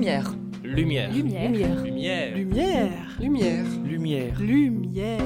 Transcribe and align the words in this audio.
Lumière. 0.00 0.32
Lumière. 0.64 1.12
Lumière. 1.12 1.50
Lumière. 1.50 2.34
Lumière. 2.34 2.94
Lumière. 3.20 3.66
Lumière. 3.84 4.40
Lumière. 4.40 5.18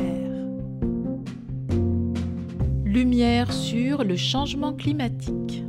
Lumière 2.85 3.53
sur 3.53 4.03
le 4.03 4.17
changement 4.17 4.73
climatique. 4.73 5.63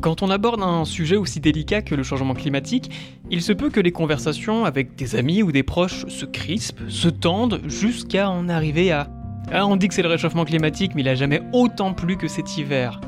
Quand 0.00 0.22
on 0.22 0.30
aborde 0.30 0.60
un 0.62 0.84
sujet 0.84 1.14
aussi 1.14 1.38
délicat 1.38 1.82
que 1.82 1.94
le 1.94 2.02
changement 2.02 2.34
climatique, 2.34 2.90
il 3.30 3.42
se 3.42 3.52
peut 3.52 3.70
que 3.70 3.78
les 3.78 3.92
conversations 3.92 4.64
avec 4.64 4.96
des 4.96 5.14
amis 5.14 5.44
ou 5.44 5.52
des 5.52 5.62
proches 5.62 6.04
se 6.08 6.24
crispent, 6.24 6.82
se 6.88 7.06
tendent, 7.06 7.60
jusqu'à 7.68 8.28
en 8.28 8.48
arriver 8.48 8.90
à... 8.90 9.08
Ah, 9.52 9.68
on 9.68 9.76
dit 9.76 9.86
que 9.86 9.94
c'est 9.94 10.02
le 10.02 10.08
réchauffement 10.08 10.44
climatique, 10.44 10.96
mais 10.96 11.02
il 11.02 11.08
a 11.08 11.14
jamais 11.14 11.42
autant 11.52 11.94
plu 11.94 12.16
que 12.16 12.26
cet 12.26 12.58
hiver. 12.58 13.00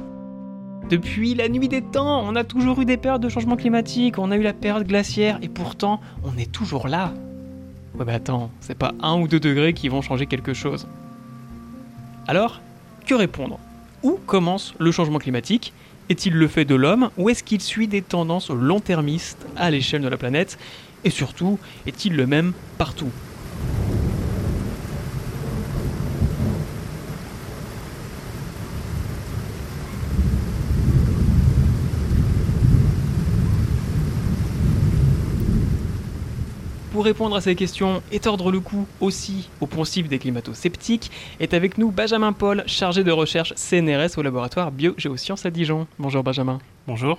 Depuis 0.90 1.34
la 1.34 1.48
nuit 1.48 1.68
des 1.68 1.80
temps, 1.80 2.22
on 2.22 2.36
a 2.36 2.44
toujours 2.44 2.80
eu 2.80 2.84
des 2.84 2.96
périodes 2.96 3.22
de 3.22 3.28
changement 3.28 3.56
climatique, 3.56 4.18
on 4.18 4.30
a 4.30 4.36
eu 4.36 4.42
la 4.42 4.52
période 4.52 4.86
glaciaire, 4.86 5.38
et 5.40 5.48
pourtant, 5.48 6.00
on 6.22 6.36
est 6.36 6.50
toujours 6.50 6.88
là. 6.88 7.12
Ouais 7.94 8.04
bah 8.04 8.14
attends, 8.14 8.50
c'est 8.60 8.76
pas 8.76 8.92
un 9.00 9.18
ou 9.18 9.28
deux 9.28 9.40
degrés 9.40 9.74
qui 9.74 9.88
vont 9.88 10.02
changer 10.02 10.26
quelque 10.26 10.54
chose. 10.54 10.86
Alors, 12.26 12.60
que 13.06 13.14
répondre? 13.14 13.58
Où 14.02 14.18
commence 14.26 14.74
le 14.78 14.92
changement 14.92 15.18
climatique? 15.18 15.72
Est-il 16.08 16.34
le 16.34 16.48
fait 16.48 16.64
de 16.64 16.74
l'homme 16.74 17.10
ou 17.16 17.30
est-ce 17.30 17.42
qu'il 17.42 17.60
suit 17.60 17.88
des 17.88 18.02
tendances 18.02 18.50
long-termistes 18.50 19.46
à 19.56 19.70
l'échelle 19.70 20.02
de 20.02 20.08
la 20.08 20.16
planète? 20.16 20.58
Et 21.04 21.10
surtout, 21.10 21.58
est-il 21.86 22.16
le 22.16 22.26
même 22.26 22.52
partout? 22.76 23.10
Pour 37.02 37.08
répondre 37.08 37.34
à 37.34 37.40
ces 37.40 37.56
questions 37.56 38.00
et 38.12 38.20
tordre 38.20 38.52
le 38.52 38.60
cou 38.60 38.86
aussi 39.00 39.50
aux 39.60 39.66
poncifs 39.66 40.06
des 40.06 40.20
climato-sceptiques, 40.20 41.10
est 41.40 41.52
avec 41.52 41.76
nous 41.76 41.90
Benjamin 41.90 42.32
Paul, 42.32 42.62
chargé 42.66 43.02
de 43.02 43.10
recherche 43.10 43.52
CNRS 43.56 44.18
au 44.18 44.22
laboratoire 44.22 44.70
Biogéosciences 44.70 45.44
à 45.44 45.50
Dijon. 45.50 45.88
Bonjour 45.98 46.22
Benjamin. 46.22 46.60
Bonjour. 46.86 47.18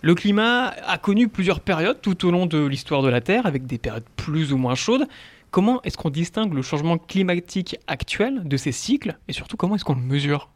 Le 0.00 0.16
climat 0.16 0.74
a 0.88 0.98
connu 0.98 1.28
plusieurs 1.28 1.60
périodes 1.60 2.00
tout 2.02 2.26
au 2.26 2.32
long 2.32 2.46
de 2.46 2.66
l'histoire 2.66 3.00
de 3.00 3.08
la 3.08 3.20
Terre, 3.20 3.46
avec 3.46 3.64
des 3.64 3.78
périodes 3.78 4.02
plus 4.16 4.52
ou 4.52 4.56
moins 4.56 4.74
chaudes. 4.74 5.06
Comment 5.52 5.80
est-ce 5.82 5.96
qu'on 5.96 6.10
distingue 6.10 6.52
le 6.52 6.62
changement 6.62 6.98
climatique 6.98 7.76
actuel 7.86 8.42
de 8.42 8.56
ces 8.56 8.72
cycles 8.72 9.16
et 9.28 9.32
surtout 9.32 9.56
comment 9.56 9.76
est-ce 9.76 9.84
qu'on 9.84 9.94
le 9.94 10.00
mesure? 10.00 10.48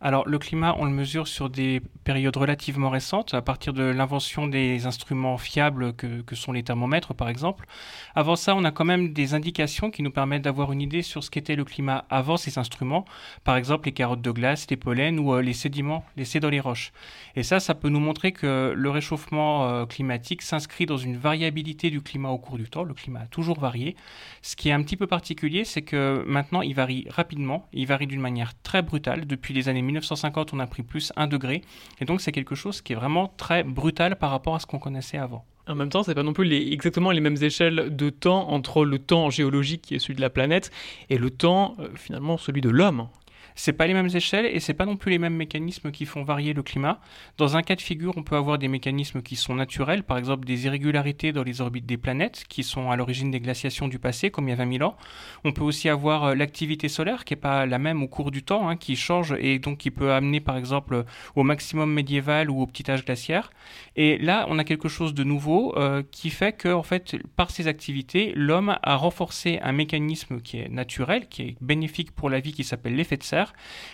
Alors 0.00 0.28
le 0.28 0.38
climat, 0.38 0.76
on 0.78 0.84
le 0.84 0.92
mesure 0.92 1.26
sur 1.26 1.50
des 1.50 1.82
périodes 2.04 2.36
relativement 2.36 2.88
récentes, 2.88 3.34
à 3.34 3.42
partir 3.42 3.72
de 3.72 3.82
l'invention 3.82 4.46
des 4.46 4.86
instruments 4.86 5.38
fiables 5.38 5.92
que, 5.92 6.36
sont 6.36 6.52
les 6.52 6.62
thermomètres 6.62 7.14
par 7.14 7.28
exemple. 7.28 7.66
Avant 8.14 8.36
ça, 8.36 8.54
on 8.54 8.62
a 8.62 8.70
quand 8.70 8.84
même 8.84 9.12
des 9.12 9.34
indications 9.34 9.90
qui 9.90 10.04
nous 10.04 10.12
permettent 10.12 10.42
d'avoir 10.42 10.70
une 10.70 10.80
idée 10.82 11.02
sur 11.02 11.24
ce 11.24 11.30
qu'était 11.30 11.56
le 11.56 11.64
climat 11.64 12.04
avant 12.10 12.36
ces 12.36 12.60
instruments, 12.60 13.06
par 13.42 13.56
exemple 13.56 13.86
les 13.86 13.92
carottes 13.92 14.22
de 14.22 14.30
glace, 14.30 14.68
les 14.70 14.76
pollens 14.76 15.18
ou 15.18 15.34
euh, 15.34 15.42
les 15.42 15.52
sédiments 15.52 16.04
laissés 16.16 16.38
dans 16.38 16.48
les 16.48 16.60
roches. 16.60 16.92
Et 17.34 17.42
ça, 17.42 17.58
ça 17.58 17.74
peut 17.74 17.88
nous 17.88 17.98
montrer 17.98 18.30
que 18.30 18.72
le 18.76 18.90
réchauffement 18.90 19.68
euh, 19.68 19.84
climatique 19.84 20.42
s'inscrit 20.42 20.86
dans 20.86 20.96
une 20.96 21.16
variabilité 21.16 21.90
du 21.90 22.02
climat 22.02 22.28
au 22.28 22.38
cours 22.38 22.56
du 22.56 22.70
temps. 22.70 22.84
Le 22.84 22.94
climat 22.94 23.22
a 23.22 23.26
toujours 23.26 23.58
varié. 23.58 23.96
Ce 24.42 24.54
qui 24.54 24.68
est 24.68 24.72
un 24.72 24.82
petit 24.82 24.96
peu 24.96 25.08
particulier, 25.08 25.64
c'est 25.64 25.82
que 25.82 26.22
maintenant, 26.24 26.62
il 26.62 26.74
varie 26.74 27.06
rapidement, 27.10 27.66
il 27.72 27.88
varie 27.88 28.06
d'une 28.06 28.20
manière 28.20 28.52
très 28.62 28.82
brutale. 28.82 29.26
Depuis 29.26 29.54
les 29.54 29.68
années 29.68 29.87
1950, 29.88 30.52
on 30.54 30.60
a 30.60 30.66
pris 30.66 30.82
plus 30.82 31.12
1 31.16 31.26
degré. 31.26 31.62
Et 32.00 32.04
donc, 32.04 32.20
c'est 32.20 32.32
quelque 32.32 32.54
chose 32.54 32.80
qui 32.80 32.92
est 32.92 32.96
vraiment 32.96 33.32
très 33.36 33.64
brutal 33.64 34.16
par 34.16 34.30
rapport 34.30 34.54
à 34.54 34.60
ce 34.60 34.66
qu'on 34.66 34.78
connaissait 34.78 35.18
avant. 35.18 35.44
En 35.68 35.74
même 35.74 35.90
temps, 35.90 36.02
c'est 36.02 36.14
pas 36.14 36.22
non 36.22 36.32
plus 36.32 36.50
exactement 36.72 37.10
les 37.10 37.20
mêmes 37.20 37.36
échelles 37.42 37.94
de 37.94 38.10
temps 38.10 38.48
entre 38.50 38.84
le 38.84 38.98
temps 38.98 39.28
géologique 39.28 39.82
qui 39.82 39.94
est 39.94 39.98
celui 39.98 40.14
de 40.14 40.20
la 40.22 40.30
planète 40.30 40.70
et 41.10 41.18
le 41.18 41.30
temps 41.30 41.76
euh, 41.78 41.88
finalement 41.94 42.38
celui 42.38 42.62
de 42.62 42.70
l'homme. 42.70 43.08
C'est 43.60 43.72
pas 43.72 43.88
les 43.88 43.92
mêmes 43.92 44.08
échelles 44.14 44.46
et 44.46 44.60
c'est 44.60 44.72
pas 44.72 44.86
non 44.86 44.96
plus 44.96 45.10
les 45.10 45.18
mêmes 45.18 45.34
mécanismes 45.34 45.90
qui 45.90 46.06
font 46.06 46.22
varier 46.22 46.52
le 46.52 46.62
climat. 46.62 47.00
Dans 47.38 47.56
un 47.56 47.62
cas 47.62 47.74
de 47.74 47.80
figure, 47.80 48.12
on 48.16 48.22
peut 48.22 48.36
avoir 48.36 48.56
des 48.56 48.68
mécanismes 48.68 49.20
qui 49.20 49.34
sont 49.34 49.56
naturels, 49.56 50.04
par 50.04 50.16
exemple 50.16 50.46
des 50.46 50.66
irrégularités 50.66 51.32
dans 51.32 51.42
les 51.42 51.60
orbites 51.60 51.84
des 51.84 51.96
planètes 51.96 52.44
qui 52.48 52.62
sont 52.62 52.92
à 52.92 52.94
l'origine 52.94 53.32
des 53.32 53.40
glaciations 53.40 53.88
du 53.88 53.98
passé, 53.98 54.30
comme 54.30 54.46
il 54.46 54.52
y 54.52 54.54
a 54.54 54.56
20 54.64 54.78
000 54.78 54.88
ans. 54.88 54.96
On 55.42 55.50
peut 55.50 55.64
aussi 55.64 55.88
avoir 55.88 56.22
euh, 56.22 56.34
l'activité 56.36 56.88
solaire 56.88 57.24
qui 57.24 57.34
est 57.34 57.36
pas 57.36 57.66
la 57.66 57.80
même 57.80 58.00
au 58.00 58.06
cours 58.06 58.30
du 58.30 58.44
temps, 58.44 58.68
hein, 58.68 58.76
qui 58.76 58.94
change 58.94 59.34
et 59.40 59.58
donc 59.58 59.78
qui 59.78 59.90
peut 59.90 60.12
amener 60.12 60.38
par 60.38 60.56
exemple 60.56 61.04
au 61.34 61.42
maximum 61.42 61.92
médiéval 61.92 62.50
ou 62.50 62.62
au 62.62 62.66
petit 62.68 62.88
âge 62.88 63.04
glaciaire. 63.04 63.50
Et 63.96 64.18
là, 64.18 64.46
on 64.50 64.60
a 64.60 64.64
quelque 64.64 64.88
chose 64.88 65.14
de 65.14 65.24
nouveau 65.24 65.76
euh, 65.76 66.04
qui 66.12 66.30
fait 66.30 66.52
que 66.52 66.68
en 66.68 66.84
fait, 66.84 67.16
par 67.34 67.50
ces 67.50 67.66
activités, 67.66 68.32
l'homme 68.36 68.78
a 68.84 68.94
renforcé 68.94 69.58
un 69.64 69.72
mécanisme 69.72 70.40
qui 70.42 70.58
est 70.58 70.68
naturel, 70.68 71.26
qui 71.28 71.42
est 71.42 71.56
bénéfique 71.60 72.12
pour 72.12 72.30
la 72.30 72.38
vie, 72.38 72.52
qui 72.52 72.62
s'appelle 72.62 72.94
l'effet 72.94 73.16
de 73.16 73.24
serre 73.24 73.47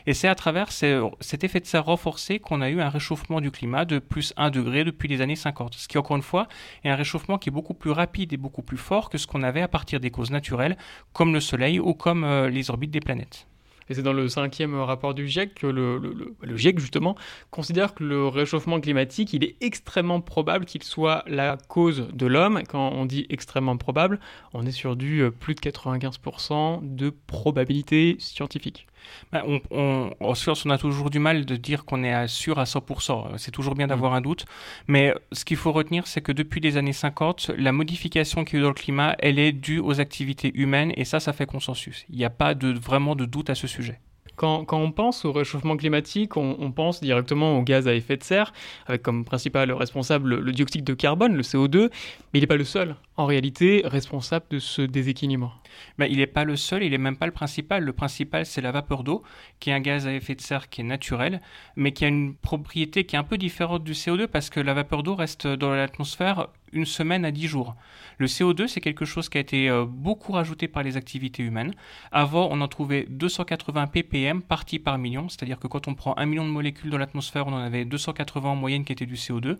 et 0.06 0.14
c'est 0.14 0.28
à 0.28 0.34
travers 0.34 0.72
cet 0.72 1.44
effet 1.44 1.60
de 1.60 1.66
serre 1.66 1.84
renforcé 1.84 2.38
qu'on 2.38 2.60
a 2.60 2.70
eu 2.70 2.80
un 2.80 2.88
réchauffement 2.88 3.40
du 3.40 3.50
climat 3.50 3.84
de 3.84 3.98
plus 3.98 4.32
1 4.36 4.50
degré 4.50 4.84
depuis 4.84 5.08
les 5.08 5.20
années 5.20 5.36
50. 5.36 5.74
Ce 5.74 5.88
qui, 5.88 5.98
encore 5.98 6.16
une 6.16 6.22
fois, 6.22 6.48
est 6.84 6.90
un 6.90 6.96
réchauffement 6.96 7.38
qui 7.38 7.48
est 7.48 7.52
beaucoup 7.52 7.74
plus 7.74 7.90
rapide 7.90 8.32
et 8.32 8.36
beaucoup 8.36 8.62
plus 8.62 8.76
fort 8.76 9.10
que 9.10 9.18
ce 9.18 9.26
qu'on 9.26 9.42
avait 9.42 9.62
à 9.62 9.68
partir 9.68 10.00
des 10.00 10.10
causes 10.10 10.30
naturelles, 10.30 10.76
comme 11.12 11.32
le 11.32 11.40
Soleil 11.40 11.78
ou 11.80 11.94
comme 11.94 12.24
euh, 12.24 12.48
les 12.48 12.70
orbites 12.70 12.90
des 12.90 13.00
planètes. 13.00 13.46
Et 13.88 13.94
c'est 13.94 14.02
dans 14.02 14.12
le 14.12 14.28
cinquième 14.28 14.74
rapport 14.76 15.14
du 15.14 15.28
GIEC 15.28 15.54
que 15.54 15.66
le, 15.66 16.56
GIEC, 16.56 16.78
justement, 16.78 17.16
considère 17.50 17.94
que 17.94 18.02
le 18.02 18.26
réchauffement 18.28 18.80
climatique, 18.80 19.32
il 19.32 19.44
est 19.44 19.56
extrêmement 19.60 20.20
probable 20.20 20.64
qu'il 20.64 20.82
soit 20.82 21.22
la 21.26 21.58
cause 21.68 22.08
de 22.12 22.26
l'homme. 22.26 22.62
Quand 22.68 22.90
on 22.92 23.04
dit 23.04 23.26
extrêmement 23.28 23.76
probable, 23.76 24.20
on 24.54 24.64
est 24.64 24.70
sur 24.70 24.96
du 24.96 25.20
euh, 25.20 25.30
plus 25.30 25.54
de 25.54 25.60
95% 25.60 26.80
de 26.82 27.10
probabilité 27.26 28.16
scientifique. 28.18 28.86
Ben, 29.32 29.42
on, 29.46 29.60
on, 29.70 30.10
en 30.20 30.34
science, 30.34 30.64
on 30.66 30.70
a 30.70 30.78
toujours 30.78 31.10
du 31.10 31.18
mal 31.18 31.44
de 31.44 31.56
dire 31.56 31.84
qu'on 31.84 32.02
est 32.02 32.28
sûr 32.28 32.58
à 32.58 32.64
100%. 32.64 33.38
C'est 33.38 33.50
toujours 33.50 33.74
bien 33.74 33.86
d'avoir 33.86 34.14
un 34.14 34.20
doute. 34.20 34.46
Mais 34.88 35.14
ce 35.32 35.44
qu'il 35.44 35.56
faut 35.56 35.72
retenir, 35.72 36.06
c'est 36.06 36.20
que 36.20 36.32
depuis 36.32 36.60
les 36.60 36.76
années 36.76 36.92
50, 36.92 37.50
la 37.56 37.72
modification 37.72 38.44
qu'il 38.44 38.54
y 38.54 38.56
a 38.56 38.60
eu 38.60 38.62
dans 38.62 38.68
le 38.68 38.74
climat, 38.74 39.16
elle 39.18 39.38
est 39.38 39.52
due 39.52 39.78
aux 39.78 40.00
activités 40.00 40.52
humaines. 40.54 40.92
Et 40.96 41.04
ça, 41.04 41.20
ça 41.20 41.32
fait 41.32 41.46
consensus. 41.46 42.04
Il 42.10 42.16
n'y 42.16 42.24
a 42.24 42.30
pas 42.30 42.54
de, 42.54 42.72
vraiment 42.72 43.16
de 43.16 43.24
doute 43.24 43.50
à 43.50 43.54
ce 43.54 43.66
sujet. 43.66 44.00
Quand, 44.36 44.66
on 44.72 44.90
pense 44.90 45.24
au 45.24 45.32
réchauffement 45.32 45.76
climatique, 45.76 46.36
on, 46.36 46.56
on, 46.58 46.72
pense 46.72 47.00
directement 47.00 47.58
aux 47.58 47.62
gaz 47.62 47.86
à 47.86 47.94
effet 47.94 48.16
de 48.16 48.24
serre, 48.24 48.52
avec 48.86 49.02
comme 49.02 49.24
principal 49.24 49.70
responsable 49.72 50.36
le 50.36 50.52
dioxyde 50.52 50.84
de 50.84 50.94
carbone, 50.94 51.34
le 51.34 51.42
CO2, 51.42 51.90
mais 52.32 52.38
il 52.38 52.40
n'est 52.40 52.46
pas 52.46 52.56
le 52.56 52.64
seul, 52.64 52.96
en 53.16 53.26
réalité, 53.26 53.82
responsable 53.84 54.46
de 54.50 54.58
ce 54.58 54.82
déséquilibre. 54.82 55.60
Ben, 55.98 56.06
il 56.10 56.18
n'est 56.18 56.26
pas 56.26 56.44
le 56.44 56.56
seul, 56.56 56.82
il 56.82 56.90
n'est 56.90 56.98
même 56.98 57.16
pas 57.16 57.26
le 57.26 57.32
principal. 57.32 57.82
Le 57.84 57.92
principal, 57.92 58.44
c'est 58.46 58.60
la 58.60 58.72
vapeur 58.72 59.04
d'eau, 59.04 59.22
qui 59.60 59.70
est 59.70 59.72
un 59.72 59.80
gaz 59.80 60.06
à 60.06 60.12
effet 60.12 60.34
de 60.34 60.40
serre 60.40 60.68
qui 60.68 60.80
est 60.80 60.84
naturel, 60.84 61.40
mais 61.76 61.92
qui 61.92 62.04
a 62.04 62.08
une 62.08 62.34
propriété 62.34 63.04
qui 63.04 63.16
est 63.16 63.18
un 63.18 63.24
peu 63.24 63.38
différente 63.38 63.84
du 63.84 63.92
CO2, 63.92 64.26
parce 64.26 64.50
que 64.50 64.60
la 64.60 64.74
vapeur 64.74 65.02
d'eau 65.02 65.14
reste 65.14 65.46
dans 65.46 65.72
l'atmosphère 65.74 66.48
une 66.72 66.84
semaine 66.84 67.24
à 67.24 67.30
dix 67.30 67.46
jours. 67.46 67.76
Le 68.18 68.26
CO2, 68.26 68.66
c'est 68.68 68.80
quelque 68.80 69.04
chose 69.04 69.28
qui 69.28 69.38
a 69.38 69.40
été 69.40 69.68
euh, 69.68 69.84
beaucoup 69.84 70.32
rajouté 70.32 70.68
par 70.68 70.82
les 70.82 70.96
activités 70.96 71.42
humaines. 71.42 71.74
Avant, 72.12 72.48
on 72.50 72.60
en 72.60 72.68
trouvait 72.68 73.06
280 73.08 73.88
ppm 73.88 74.42
partie 74.42 74.78
par 74.78 74.98
million, 74.98 75.28
c'est-à-dire 75.28 75.58
que 75.58 75.66
quand 75.66 75.88
on 75.88 75.94
prend 75.94 76.16
un 76.16 76.26
million 76.26 76.44
de 76.44 76.50
molécules 76.50 76.90
dans 76.90 76.98
l'atmosphère, 76.98 77.46
on 77.46 77.52
en 77.52 77.58
avait 77.58 77.84
280 77.84 78.48
en 78.48 78.56
moyenne 78.56 78.84
qui 78.84 78.92
étaient 78.92 79.06
du 79.06 79.14
CO2. 79.14 79.56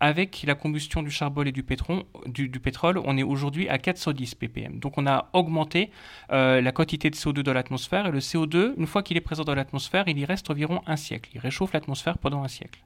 Avec 0.00 0.42
la 0.46 0.54
combustion 0.54 1.02
du 1.02 1.10
charbon 1.10 1.44
et 1.44 1.52
du 1.52 1.62
pétrole, 1.62 2.98
on 3.04 3.16
est 3.16 3.22
aujourd'hui 3.22 3.68
à 3.68 3.78
410 3.78 4.34
ppm. 4.34 4.78
Donc 4.78 4.98
on 4.98 5.06
a 5.06 5.28
augmenté 5.32 5.90
euh, 6.32 6.60
la 6.60 6.72
quantité 6.72 7.10
de 7.10 7.16
CO2 7.16 7.40
dans 7.42 7.52
l'atmosphère 7.52 8.06
et 8.06 8.10
le 8.10 8.20
CO2, 8.20 8.74
une 8.76 8.86
fois 8.86 9.02
qu'il 9.02 9.16
est 9.16 9.22
présent 9.22 9.44
dans 9.44 9.54
l'atmosphère, 9.54 10.04
il 10.08 10.18
y 10.18 10.24
reste 10.24 10.50
environ 10.50 10.82
un 10.86 10.96
siècle. 10.96 11.30
Il 11.34 11.40
réchauffe 11.40 11.72
l'atmosphère 11.72 12.18
pendant 12.18 12.42
un 12.42 12.48
siècle. 12.48 12.80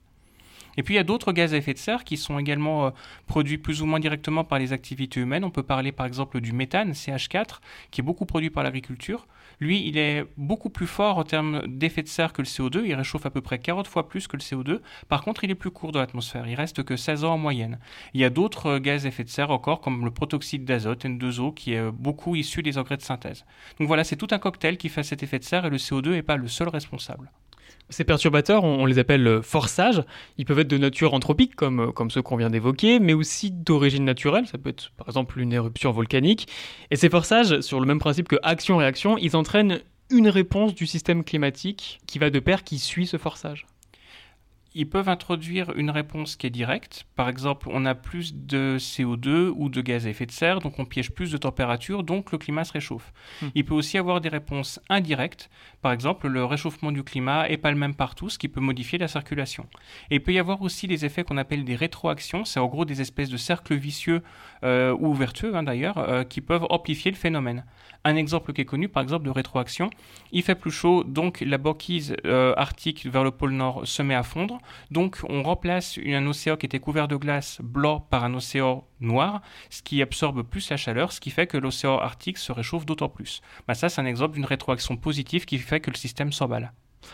Et 0.77 0.83
puis 0.83 0.95
il 0.95 0.97
y 0.97 1.01
a 1.01 1.05
d'autres 1.05 1.33
gaz 1.33 1.55
à 1.55 1.57
effet 1.57 1.75
de 1.75 1.79
serre 1.79 2.05
qui 2.05 2.17
sont 2.17 2.39
également 2.39 2.87
euh, 2.87 2.91
produits 3.27 3.59
plus 3.59 3.83
ou 3.83 3.87
moins 3.87 4.01
directement 4.01 4.45
par 4.45 4.59
les 4.59 4.73
activités 4.73 5.21
humaines. 5.21 5.45
On 5.45 5.51
peut 5.51 5.63
parler 5.63 5.93
par 5.93 6.07
exemple 6.07 6.41
du 6.41 6.53
méthane, 6.53 6.93
CH4, 6.93 7.61
qui 7.91 8.01
est 8.01 8.05
beaucoup 8.05 8.27
produit 8.27 8.51
par 8.51 8.63
l'agriculture. 8.63 9.27
Lui, 9.61 9.87
il 9.87 9.97
est 9.97 10.25
beaucoup 10.37 10.71
plus 10.71 10.87
fort 10.87 11.19
en 11.19 11.25
termes 11.25 11.63
d'effet 11.67 12.03
de 12.03 12.09
serre 12.09 12.33
que 12.33 12.43
le 12.43 12.47
CO2. 12.47 12.83
Il 12.85 12.95
réchauffe 12.95 13.27
à 13.27 13.31
peu 13.31 13.41
près 13.41 13.59
40 13.59 13.87
fois 13.87 14.09
plus 14.09 14.27
que 14.27 14.37
le 14.37 14.43
CO2. 14.43 14.81
Par 15.09 15.23
contre, 15.23 15.45
il 15.45 15.51
est 15.51 15.55
plus 15.55 15.71
court 15.71 15.93
dans 15.93 16.01
l'atmosphère. 16.01 16.49
Il 16.49 16.55
reste 16.55 16.83
que 16.83 16.97
16 16.97 17.25
ans 17.25 17.35
en 17.35 17.39
moyenne. 17.39 17.79
Il 18.15 18.21
y 18.21 18.25
a 18.25 18.31
d'autres 18.31 18.67
euh, 18.67 18.79
gaz 18.81 19.05
à 19.05 19.09
effet 19.09 19.25
de 19.25 19.29
serre 19.29 19.51
encore, 19.51 19.81
comme 19.81 20.05
le 20.05 20.11
protoxyde 20.11 20.65
d'azote, 20.65 21.05
N2O, 21.05 21.55
qui 21.55 21.75
est 21.75 21.91
beaucoup 21.93 22.35
issu 22.35 22.63
des 22.63 22.79
engrais 22.79 22.97
de 22.97 23.03
synthèse. 23.03 23.45
Donc 23.79 23.89
voilà, 23.89 24.05
c'est 24.05 24.17
tout 24.17 24.29
un 24.31 24.39
cocktail 24.39 24.77
qui 24.77 24.89
fait 24.89 25.03
cet 25.03 25.23
effet 25.23 25.39
de 25.39 25.45
serre 25.45 25.67
et 25.67 25.71
le 25.71 25.77
CO2 25.77 26.11
n'est 26.11 26.23
pas 26.23 26.37
le 26.37 26.49
seul 26.49 26.69
responsable. 26.69 27.31
Ces 27.93 28.05
perturbateurs, 28.05 28.65
on, 28.65 28.87
les 28.87 28.99
appelle 28.99 29.41
forçages. 29.43 30.03
Ils 30.39 30.45
peuvent 30.45 30.59
être 30.59 30.69
de 30.69 30.79
nature 30.79 31.15
anthropique, 31.15 31.55
comme, 31.55 31.93
comme 31.93 32.11
ceux 32.11 32.23
qu'on 32.23 32.37
vient 32.37 32.51
d'évoquer, 32.51 32.99
mais 32.99 33.13
aussi 33.13 33.51
d'origine 33.51 34.05
naturelle. 34.05 34.47
Ça 34.47 34.59
peut 34.59 34.71
être 34.71 34.91
par 34.97 35.09
exemple 35.09 35.39
une 35.39 35.53
éruption 35.53 35.93
volcanique. 35.93 36.49
Et 36.91 36.97
ces 36.97 37.11
forçages, 37.11 37.61
sur 37.61 37.81
le 37.81 37.87
même 37.87 37.99
principe 37.99 38.29
que 38.29 38.37
action-réaction, 38.43 39.19
ils 39.19 39.37
entraînent 39.37 39.81
une 40.11 40.29
réponse 40.29 40.75
du 40.75 40.87
système 40.87 41.23
climatique 41.23 42.01
qui 42.07 42.19
va 42.19 42.31
de 42.31 42.39
pair, 42.39 42.65
qui 42.65 42.79
suit 42.79 43.07
ce 43.07 43.19
forçage. 43.19 43.67
Ils 44.75 44.89
peuvent 44.89 45.09
introduire 45.09 45.73
une 45.77 45.91
réponse 45.91 46.37
qui 46.37 46.47
est 46.47 46.51
directe. 46.51 47.07
Par 47.17 47.29
exemple, 47.29 47.69
on 47.71 47.85
a 47.85 47.95
plus 47.95 48.35
de 48.35 48.77
CO2 48.79 49.53
ou 49.55 49.69
de 49.69 49.81
gaz 49.81 50.07
à 50.07 50.11
effet 50.11 50.27
de 50.27 50.31
serre, 50.31 50.61
donc 50.61 50.79
on 50.79 50.85
piège 50.85 51.11
plus 51.11 51.31
de 51.31 51.37
température, 51.37 52.03
donc 52.03 52.33
le 52.33 52.39
climat 52.39 52.65
se 52.65 52.73
réchauffe. 52.73 53.13
Hmm. 53.41 53.49
Il 53.55 53.65
peut 53.65 53.75
aussi 53.75 53.99
avoir 53.99 54.21
des 54.21 54.29
réponses 54.29 54.81
indirectes. 54.89 55.51
Par 55.83 55.93
exemple, 55.93 56.29
le 56.29 56.45
réchauffement 56.45 56.93
du 56.93 57.03
climat 57.03 57.49
n'est 57.49 57.59
pas 57.59 57.71
le 57.71 57.77
même 57.77 57.95
partout, 57.95 58.29
ce 58.29 58.39
qui 58.39 58.49
peut 58.49 58.61
modifier 58.61 58.99
la 58.99 59.09
circulation. 59.09 59.67
Et 60.11 60.17
il 60.17 60.23
peut 60.23 60.33
y 60.33 60.39
avoir 60.39 60.63
aussi 60.63 60.87
des 60.87 61.05
effets 61.05 61.25
qu'on 61.25 61.37
appelle 61.39 61.65
des 61.65 61.77
rétroactions. 61.77 62.45
C'est 62.45 62.61
en 62.61 62.67
gros 62.67 62.85
des 62.85 63.01
espèces 63.01 63.31
de 63.31 63.37
cercles 63.37 63.75
vicieux 63.75 64.23
euh, 64.65 64.97
ou 64.99 65.13
vertueux 65.15 65.55
hein, 65.55 65.63
d'ailleurs, 65.63 65.99
euh, 65.99 66.25
qui 66.25 66.41
peuvent 66.41 66.67
amplifier 66.71 67.11
le 67.11 67.17
phénomène. 67.17 67.65
Un 68.05 68.17
exemple 68.17 68.53
qui 68.53 68.61
est 68.61 68.65
connu, 68.65 68.89
par 68.89 69.03
exemple, 69.03 69.25
de 69.25 69.31
rétroaction, 69.31 69.89
il 70.33 70.43
fait 70.43 70.57
plus 70.57 70.73
chaud, 70.73 71.05
donc 71.05 71.41
la 71.41 71.59
banquise 71.59 72.17
euh, 72.25 72.53
arctique 72.57 73.07
vers 73.07 73.23
le 73.23 73.31
pôle 73.31 73.53
nord 73.53 73.87
se 73.87 74.03
met 74.03 74.15
à 74.15 74.25
fondre. 74.25 74.59
Donc 74.91 75.19
on 75.29 75.43
remplace 75.43 75.99
un 76.05 76.27
océan 76.27 76.57
qui 76.57 76.67
était 76.67 76.81
couvert 76.81 77.07
de 77.07 77.17
glace 77.17 77.61
blanc 77.63 78.01
par 78.01 78.25
un 78.25 78.35
océan 78.35 78.85
noir, 79.01 79.41
ce 79.71 79.83
qui 79.83 80.03
absorbe 80.03 80.43
plus 80.43 80.69
la 80.71 80.77
chaleur, 80.77 81.13
ce 81.13 81.21
qui 81.21 81.31
fait 81.31 81.47
que 81.47 81.57
l'océan 81.57 81.99
arctique 81.99 82.39
se 82.39 82.51
réchauffe 82.51 82.87
d'autant 82.87 83.09
plus. 83.09 83.41
Bah, 83.69 83.75
ça, 83.75 83.89
c'est 83.89 84.01
un 84.01 84.07
exemple 84.07 84.35
d'une 84.35 84.47
rétroaction 84.47 84.97
positive 84.97 85.45
qui 85.45 85.59
fait 85.59 85.81
que 85.81 85.91
le 85.91 85.97
système 85.97 86.33
s'emballe. 86.33 86.73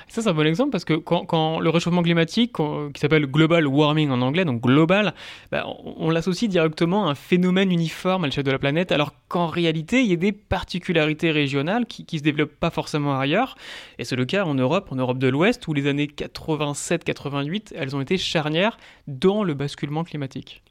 Ça, 0.09 0.23
c'est 0.23 0.29
un 0.29 0.35
bon 0.35 0.47
exemple 0.47 0.71
parce 0.71 0.85
que 0.85 0.95
quand, 0.95 1.61
le 1.61 1.71
réchauffement 1.71 2.03
climatique, 2.03 2.57
qui 2.57 3.01
s'appelle 3.01 3.27
global 3.27 3.67
warming 3.67 4.11
en 4.11 4.21
anglais, 4.21 4.45
donc 4.45 4.61
global, 4.61 5.15
bah, 5.51 5.67
on, 5.85 6.11
l'associe 6.11 6.51
directement 6.51 7.09
à 7.09 7.11
un 7.11 7.15
phénomène 7.15 7.73
uniforme 7.73 8.25
à 8.25 8.27
l'échelle 8.27 8.45
de 8.45 8.51
la 8.51 8.59
planète, 8.59 8.93
alors 8.93 9.13
qu'en 9.29 9.47
réalité, 9.47 10.01
il 10.01 10.07
y 10.07 10.13
a 10.13 10.17
des 10.17 10.33
particularités 10.33 11.31
régionales 11.31 11.87
qui 11.87 12.07
ne 12.11 12.19
se 12.19 12.23
développent 12.23 12.59
pas 12.59 12.71
forcément 12.71 13.19
ailleurs. 13.19 13.57
Et 13.99 14.05
c'est 14.05 14.17
le 14.17 14.25
cas 14.25 14.45
en 14.45 14.55
Europe, 14.55 14.89
en 14.91 14.97
Europe 14.97 15.19
de 15.19 15.29
l'Ouest, 15.29 15.67
où 15.69 15.75
les 15.75 15.87
années 15.87 16.07
87-88, 16.07 17.73
elles 17.75 17.97
ont 17.97 18.01
été 18.01 18.17
charnières 18.17 18.79
dans 19.07 19.43
le 19.43 19.55
basculement 19.55 20.05
climatique. 20.05 20.63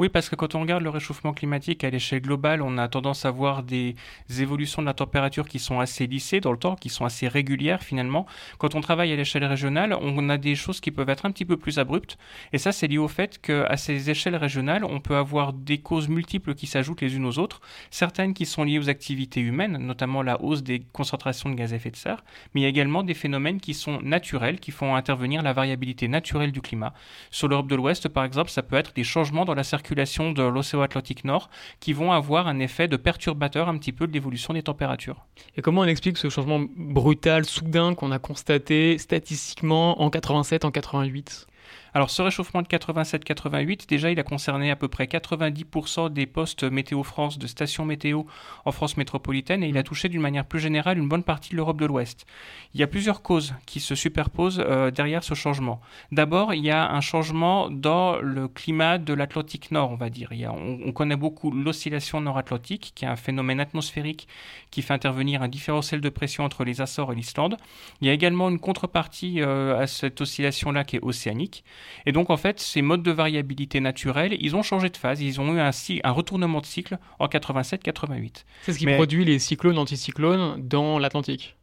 Oui, 0.00 0.08
parce 0.08 0.28
que 0.28 0.34
quand 0.34 0.56
on 0.56 0.60
regarde 0.60 0.82
le 0.82 0.90
réchauffement 0.90 1.32
climatique 1.32 1.84
à 1.84 1.90
l'échelle 1.90 2.20
globale, 2.20 2.62
on 2.62 2.78
a 2.78 2.88
tendance 2.88 3.24
à 3.24 3.30
voir 3.30 3.62
des 3.62 3.94
évolutions 4.40 4.82
de 4.82 4.86
la 4.86 4.92
température 4.92 5.46
qui 5.46 5.60
sont 5.60 5.78
assez 5.78 6.08
lissées 6.08 6.40
dans 6.40 6.50
le 6.50 6.58
temps, 6.58 6.74
qui 6.74 6.88
sont 6.88 7.04
assez 7.04 7.28
régulières 7.28 7.80
finalement. 7.80 8.26
Quand 8.58 8.74
on 8.74 8.80
travaille 8.80 9.12
à 9.12 9.16
l'échelle 9.16 9.44
régionale, 9.44 9.96
on 10.00 10.28
a 10.30 10.36
des 10.36 10.56
choses 10.56 10.80
qui 10.80 10.90
peuvent 10.90 11.10
être 11.10 11.26
un 11.26 11.30
petit 11.30 11.44
peu 11.44 11.56
plus 11.56 11.78
abruptes. 11.78 12.18
Et 12.52 12.58
ça, 12.58 12.72
c'est 12.72 12.88
lié 12.88 12.98
au 12.98 13.06
fait 13.06 13.40
qu'à 13.40 13.76
ces 13.76 14.10
échelles 14.10 14.34
régionales, 14.34 14.84
on 14.84 14.98
peut 14.98 15.14
avoir 15.14 15.52
des 15.52 15.78
causes 15.78 16.08
multiples 16.08 16.56
qui 16.56 16.66
s'ajoutent 16.66 17.02
les 17.02 17.14
unes 17.14 17.26
aux 17.26 17.38
autres. 17.38 17.60
Certaines 17.92 18.34
qui 18.34 18.46
sont 18.46 18.64
liées 18.64 18.80
aux 18.80 18.88
activités 18.88 19.40
humaines, 19.40 19.78
notamment 19.78 20.22
la 20.22 20.42
hausse 20.42 20.64
des 20.64 20.80
concentrations 20.92 21.50
de 21.50 21.54
gaz 21.54 21.72
à 21.72 21.76
effet 21.76 21.92
de 21.92 21.96
serre. 21.96 22.24
Mais 22.52 22.62
il 22.62 22.64
y 22.64 22.66
a 22.66 22.70
également 22.70 23.04
des 23.04 23.14
phénomènes 23.14 23.60
qui 23.60 23.74
sont 23.74 24.00
naturels, 24.02 24.58
qui 24.58 24.72
font 24.72 24.96
intervenir 24.96 25.42
la 25.42 25.52
variabilité 25.52 26.08
naturelle 26.08 26.50
du 26.50 26.62
climat. 26.62 26.94
Sur 27.30 27.46
l'Europe 27.46 27.68
de 27.68 27.76
l'Ouest, 27.76 28.08
par 28.08 28.24
exemple, 28.24 28.50
ça 28.50 28.64
peut 28.64 28.74
être 28.74 28.92
des 28.92 29.04
changements 29.04 29.44
dans 29.44 29.54
la 29.54 29.62
circulation 29.62 29.83
de 29.92 30.42
l'océan 30.42 30.82
Atlantique 30.82 31.24
Nord 31.24 31.50
qui 31.80 31.92
vont 31.92 32.12
avoir 32.12 32.48
un 32.48 32.58
effet 32.58 32.88
de 32.88 32.96
perturbateur 32.96 33.68
un 33.68 33.78
petit 33.78 33.92
peu 33.92 34.06
de 34.06 34.12
l'évolution 34.12 34.54
des 34.54 34.62
températures. 34.62 35.26
Et 35.56 35.62
comment 35.62 35.82
on 35.82 35.86
explique 35.86 36.18
ce 36.18 36.28
changement 36.28 36.64
brutal, 36.76 37.44
soudain 37.44 37.94
qu'on 37.94 38.12
a 38.12 38.18
constaté 38.18 38.98
statistiquement 38.98 40.00
en 40.02 40.10
87, 40.10 40.64
en 40.64 40.70
88 40.70 41.46
alors 41.94 42.10
ce 42.10 42.22
réchauffement 42.22 42.60
de 42.60 42.66
87-88, 42.66 43.88
déjà 43.88 44.10
il 44.10 44.18
a 44.18 44.24
concerné 44.24 44.70
à 44.72 44.76
peu 44.76 44.88
près 44.88 45.04
90% 45.04 46.12
des 46.12 46.26
postes 46.26 46.64
Météo 46.64 47.04
France 47.04 47.38
de 47.38 47.46
stations 47.46 47.84
météo 47.84 48.24
en 48.64 48.72
France 48.72 48.96
métropolitaine 48.96 49.62
et 49.62 49.68
il 49.68 49.78
a 49.78 49.84
touché 49.84 50.08
d'une 50.08 50.20
manière 50.20 50.44
plus 50.44 50.58
générale 50.58 50.98
une 50.98 51.08
bonne 51.08 51.22
partie 51.22 51.50
de 51.50 51.56
l'Europe 51.56 51.80
de 51.80 51.86
l'Ouest. 51.86 52.26
Il 52.74 52.80
y 52.80 52.82
a 52.82 52.88
plusieurs 52.88 53.22
causes 53.22 53.54
qui 53.64 53.78
se 53.78 53.94
superposent 53.94 54.60
euh, 54.64 54.90
derrière 54.90 55.22
ce 55.22 55.34
changement. 55.34 55.80
D'abord, 56.10 56.52
il 56.52 56.64
y 56.64 56.70
a 56.70 56.90
un 56.90 57.00
changement 57.00 57.70
dans 57.70 58.18
le 58.20 58.48
climat 58.48 58.98
de 58.98 59.14
l'Atlantique 59.14 59.70
Nord, 59.70 59.92
on 59.92 59.96
va 59.96 60.10
dire. 60.10 60.32
on, 60.32 60.92
connaît 60.92 61.16
beaucoup 61.16 61.52
l'oscillation 61.52 62.20
nord-atlantique, 62.20 62.92
qui 62.96 63.04
est 63.04 63.08
un 63.08 63.16
phénomène 63.16 63.60
atmosphérique 63.60 64.26
qui 64.72 64.82
fait 64.82 64.94
intervenir 64.94 65.42
un 65.42 65.48
différentiel 65.48 66.00
de 66.00 66.08
pression 66.08 66.44
entre 66.44 66.64
les 66.64 66.80
Açores 66.80 67.12
et 67.12 67.14
l'Islande. 67.14 67.56
Il 68.00 68.08
y 68.08 68.10
a 68.10 68.12
également 68.12 68.48
une 68.48 68.58
contrepartie 68.58 69.40
euh, 69.40 69.78
à 69.78 69.86
cette 69.86 70.20
oscillation-là 70.20 70.82
qui 70.82 70.96
est 70.96 71.02
océanique. 71.02 71.64
Et 72.06 72.12
donc, 72.12 72.30
en 72.30 72.36
fait, 72.36 72.60
ces 72.60 72.82
modes 72.82 73.02
de 73.02 73.10
variabilité 73.10 73.80
naturelle, 73.80 74.36
ils 74.40 74.56
ont 74.56 74.62
changé 74.62 74.90
de 74.90 74.96
phase. 74.96 75.20
Ils 75.20 75.40
ont 75.40 75.54
eu 75.54 75.60
un, 75.60 75.70
un 76.04 76.10
retournement 76.10 76.60
de 76.60 76.66
cycle 76.66 76.98
en 77.18 77.26
87-88. 77.26 78.44
C'est 78.62 78.72
ce 78.72 78.78
qui 78.78 78.86
produit 78.86 79.24
les 79.24 79.38
cyclones, 79.38 79.78
anticyclones 79.78 80.56
dans 80.66 80.98
l'Atlantique 80.98 81.56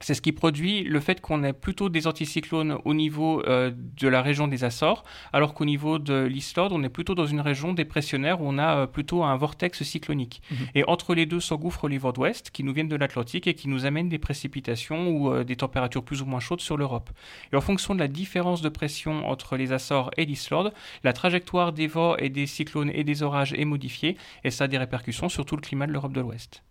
c'est 0.00 0.14
ce 0.14 0.20
qui 0.20 0.32
produit 0.32 0.84
le 0.84 1.00
fait 1.00 1.20
qu'on 1.20 1.42
ait 1.42 1.52
plutôt 1.52 1.88
des 1.88 2.06
anticyclones 2.06 2.78
au 2.84 2.94
niveau 2.94 3.42
euh, 3.46 3.72
de 3.74 4.08
la 4.08 4.20
région 4.22 4.46
des 4.46 4.64
Açores, 4.64 5.04
alors 5.32 5.54
qu'au 5.54 5.64
niveau 5.64 5.98
de 5.98 6.24
l'Islande, 6.24 6.72
on 6.72 6.82
est 6.82 6.88
plutôt 6.88 7.14
dans 7.14 7.26
une 7.26 7.40
région 7.40 7.72
dépressionnaire 7.72 8.40
où 8.40 8.44
on 8.46 8.58
a 8.58 8.76
euh, 8.76 8.86
plutôt 8.86 9.24
un 9.24 9.36
vortex 9.36 9.82
cyclonique. 9.82 10.42
Mhm. 10.50 10.56
Et 10.74 10.84
entre 10.86 11.14
les 11.14 11.26
deux 11.26 11.40
s'engouffrent 11.40 11.88
les 11.88 11.98
vents 11.98 12.12
d'ouest 12.12 12.50
qui 12.50 12.62
nous 12.62 12.72
viennent 12.72 12.88
de 12.88 12.96
l'Atlantique 12.96 13.46
et 13.46 13.54
qui 13.54 13.68
nous 13.68 13.86
amènent 13.86 14.08
des 14.08 14.18
précipitations 14.18 15.08
ou 15.08 15.32
euh, 15.32 15.44
des 15.44 15.56
températures 15.56 16.04
plus 16.04 16.22
ou 16.22 16.26
moins 16.26 16.40
chaudes 16.40 16.60
sur 16.60 16.76
l'Europe. 16.76 17.10
Et 17.52 17.56
en 17.56 17.60
fonction 17.60 17.94
de 17.94 18.00
la 18.00 18.08
différence 18.08 18.60
de 18.60 18.68
pression 18.68 19.26
entre 19.26 19.56
les 19.56 19.72
Açores 19.72 20.10
et 20.16 20.26
l'Islande, 20.26 20.72
la 21.04 21.12
trajectoire 21.12 21.72
des 21.72 21.86
vents 21.86 22.16
et 22.16 22.28
des 22.28 22.46
cyclones 22.46 22.90
et 22.92 23.04
des 23.04 23.22
orages 23.22 23.54
est 23.54 23.64
modifiée 23.64 24.16
et 24.44 24.50
ça 24.50 24.64
a 24.64 24.68
des 24.68 24.78
répercussions 24.78 25.28
sur 25.28 25.44
tout 25.46 25.56
le 25.56 25.62
climat 25.62 25.86
de 25.86 25.92
l'Europe 25.92 26.12
de 26.12 26.20
l'Ouest. 26.20 26.62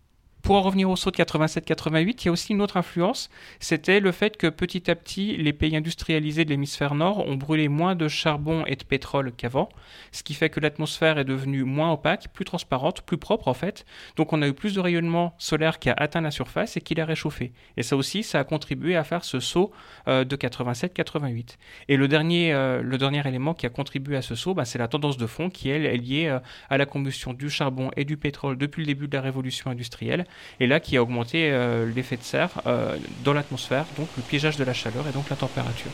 Pour 0.46 0.58
en 0.58 0.62
revenir 0.62 0.92
au 0.92 0.96
saut 0.96 1.10
de 1.10 1.16
87-88, 1.16 2.18
il 2.22 2.26
y 2.26 2.30
a 2.30 2.32
aussi 2.32 2.54
une 2.54 2.62
autre 2.62 2.78
influence, 2.78 3.32
c'était 3.60 4.00
le 4.00 4.12
fait 4.12 4.38
que 4.38 4.46
petit 4.46 4.92
à 4.92 4.96
petit, 4.96 5.36
les 5.38 5.54
pays 5.54 5.76
industrialisés 5.76 6.46
de 6.46 6.52
l'hémisphère 6.52 6.94
nord 6.94 7.28
ont 7.28 7.34
brûlé 7.34 7.68
moins 7.68 7.96
de 7.96 8.08
charbon 8.08 8.64
et 8.68 8.76
de 8.76 8.84
pétrole 8.84 9.32
qu'avant, 9.32 9.70
ce 10.12 10.22
qui 10.22 10.36
fait 10.36 10.52
que 10.52 10.60
l'atmosphère 10.60 11.18
est 11.18 11.24
devenue 11.24 11.64
moins 11.64 11.92
opaque, 11.92 12.28
plus 12.32 12.46
transparente, 12.46 13.02
plus 13.02 13.18
propre 13.18 13.48
en 13.48 13.56
fait. 13.56 13.88
Donc 14.18 14.34
on 14.34 14.44
a 14.44 14.48
eu 14.48 14.54
plus 14.54 14.76
de 14.76 14.80
rayonnement 14.80 15.34
solaire 15.40 15.80
qui 15.80 15.90
a 15.90 15.96
atteint 15.98 16.22
la 16.22 16.30
surface 16.30 16.78
et 16.78 16.82
qui 16.82 16.94
l'a 16.94 17.06
réchauffé. 17.06 17.52
Et 17.76 17.82
ça 17.82 17.96
aussi, 17.96 18.22
ça 18.22 18.40
a 18.40 18.44
contribué 18.44 18.96
à 18.96 19.04
faire 19.04 19.24
ce 19.24 19.40
saut 19.40 19.72
euh, 20.08 20.26
de 20.26 20.36
87-88. 20.36 21.58
Et 21.88 21.98
le 21.98 22.08
dernier, 22.08 22.54
euh, 22.54 22.84
le 22.84 23.00
dernier 23.00 23.28
élément 23.28 23.56
qui 23.56 23.66
a 23.66 23.70
contribué 23.70 24.16
à 24.16 24.22
ce 24.22 24.36
saut, 24.36 24.54
bah, 24.54 24.66
c'est 24.66 24.78
la 24.78 24.90
tendance 24.90 25.18
de 25.18 25.26
fond 25.26 25.50
qui, 25.50 25.70
elle, 25.70 25.88
est 25.88 25.98
liée 25.98 26.28
euh, 26.28 26.38
à 26.70 26.78
la 26.78 26.86
combustion 26.86 27.34
du 27.34 27.50
charbon 27.50 27.90
et 27.98 28.06
du 28.06 28.16
pétrole 28.16 28.60
depuis 28.60 28.84
le 28.84 28.86
début 28.86 29.08
de 29.08 29.18
la 29.18 29.22
révolution 29.22 29.72
industrielle 29.72 30.28
et 30.60 30.68
là 30.68 30.80
qui 30.80 30.98
a 30.98 31.02
augmenté 31.02 31.52
euh, 31.52 31.92
l'effet 31.94 32.18
de 32.18 32.24
serre 32.24 32.62
euh, 32.68 32.98
dans 33.24 33.34
l'atmosphère, 33.34 33.86
donc 33.98 34.08
le 34.18 34.24
piégeage 34.24 34.58
de 34.58 34.64
la 34.64 34.74
chaleur 34.74 35.08
et 35.08 35.12
donc 35.12 35.30
la 35.30 35.36
température. 35.36 35.92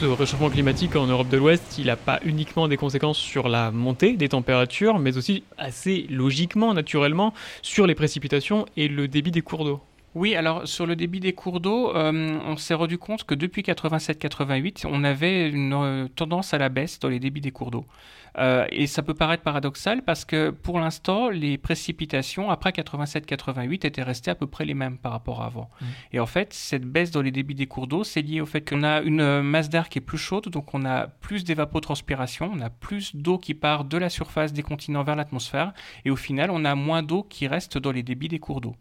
ce 0.00 0.06
réchauffement 0.20 0.50
climatique 0.50 0.96
en 0.96 1.06
Europe 1.06 1.30
de 1.30 1.38
l'Ouest, 1.38 1.78
il 1.78 1.86
n'a 1.86 1.96
pas 1.96 2.20
uniquement 2.26 2.68
des 2.68 2.76
conséquences 2.76 3.16
sur 3.16 3.48
la 3.48 3.70
montée 3.70 4.18
des 4.18 4.28
températures, 4.28 4.98
mais 4.98 5.16
aussi 5.16 5.44
assez 5.56 6.06
logiquement, 6.10 6.74
naturellement, 6.74 7.32
sur 7.62 7.86
les 7.86 7.94
précipitations 7.94 8.66
et 8.76 8.88
le 8.88 9.08
débit 9.08 9.30
des 9.30 9.40
cours 9.40 9.64
d'eau. 9.64 9.80
Oui, 10.14 10.34
alors 10.34 10.66
sur 10.66 10.86
le 10.86 10.96
débit 10.96 11.20
des 11.20 11.32
cours 11.32 11.60
d'eau, 11.60 11.94
euh, 11.94 12.38
on 12.44 12.56
s'est 12.56 12.74
rendu 12.74 12.98
compte 12.98 13.22
que 13.24 13.34
depuis 13.34 13.62
87-88, 13.62 14.84
on 14.88 15.04
avait 15.04 15.48
une 15.48 15.72
euh, 15.72 16.08
tendance 16.08 16.52
à 16.52 16.58
la 16.58 16.68
baisse 16.68 16.98
dans 16.98 17.08
les 17.08 17.20
débits 17.20 17.40
des 17.40 17.52
cours 17.52 17.70
d'eau. 17.70 17.86
Euh, 18.38 18.66
et 18.70 18.86
ça 18.86 19.02
peut 19.02 19.14
paraître 19.14 19.42
paradoxal 19.42 20.02
parce 20.02 20.24
que 20.24 20.50
pour 20.50 20.80
l'instant, 20.80 21.30
les 21.30 21.58
précipitations 21.58 22.50
après 22.50 22.70
87-88 22.70 23.86
étaient 23.86 24.02
restées 24.02 24.32
à 24.32 24.34
peu 24.34 24.46
près 24.46 24.64
les 24.64 24.74
mêmes 24.74 24.98
par 24.98 25.12
rapport 25.12 25.42
à 25.42 25.46
avant. 25.46 25.68
Mmh. 25.80 25.84
Et 26.12 26.20
en 26.20 26.26
fait, 26.26 26.54
cette 26.54 26.84
baisse 26.84 27.10
dans 27.12 27.22
les 27.22 27.32
débits 27.32 27.54
des 27.54 27.66
cours 27.66 27.86
d'eau, 27.86 28.02
c'est 28.02 28.22
lié 28.22 28.40
au 28.40 28.46
fait 28.46 28.68
qu'on 28.68 28.82
a 28.82 29.02
une 29.02 29.42
masse 29.42 29.68
d'air 29.68 29.88
qui 29.88 29.98
est 29.98 30.02
plus 30.02 30.18
chaude, 30.18 30.48
donc 30.48 30.74
on 30.74 30.84
a 30.84 31.06
plus 31.06 31.44
d'évapotranspiration, 31.44 32.50
on 32.52 32.60
a 32.60 32.70
plus 32.70 33.14
d'eau 33.14 33.38
qui 33.38 33.54
part 33.54 33.84
de 33.84 33.96
la 33.96 34.08
surface 34.08 34.52
des 34.52 34.62
continents 34.62 35.02
vers 35.02 35.16
l'atmosphère, 35.16 35.72
et 36.04 36.10
au 36.10 36.16
final, 36.16 36.50
on 36.50 36.64
a 36.64 36.74
moins 36.74 37.02
d'eau 37.02 37.24
qui 37.24 37.48
reste 37.48 37.78
dans 37.78 37.92
les 37.92 38.02
débits 38.02 38.28
des 38.28 38.38
cours 38.38 38.60
d'eau. 38.60 38.76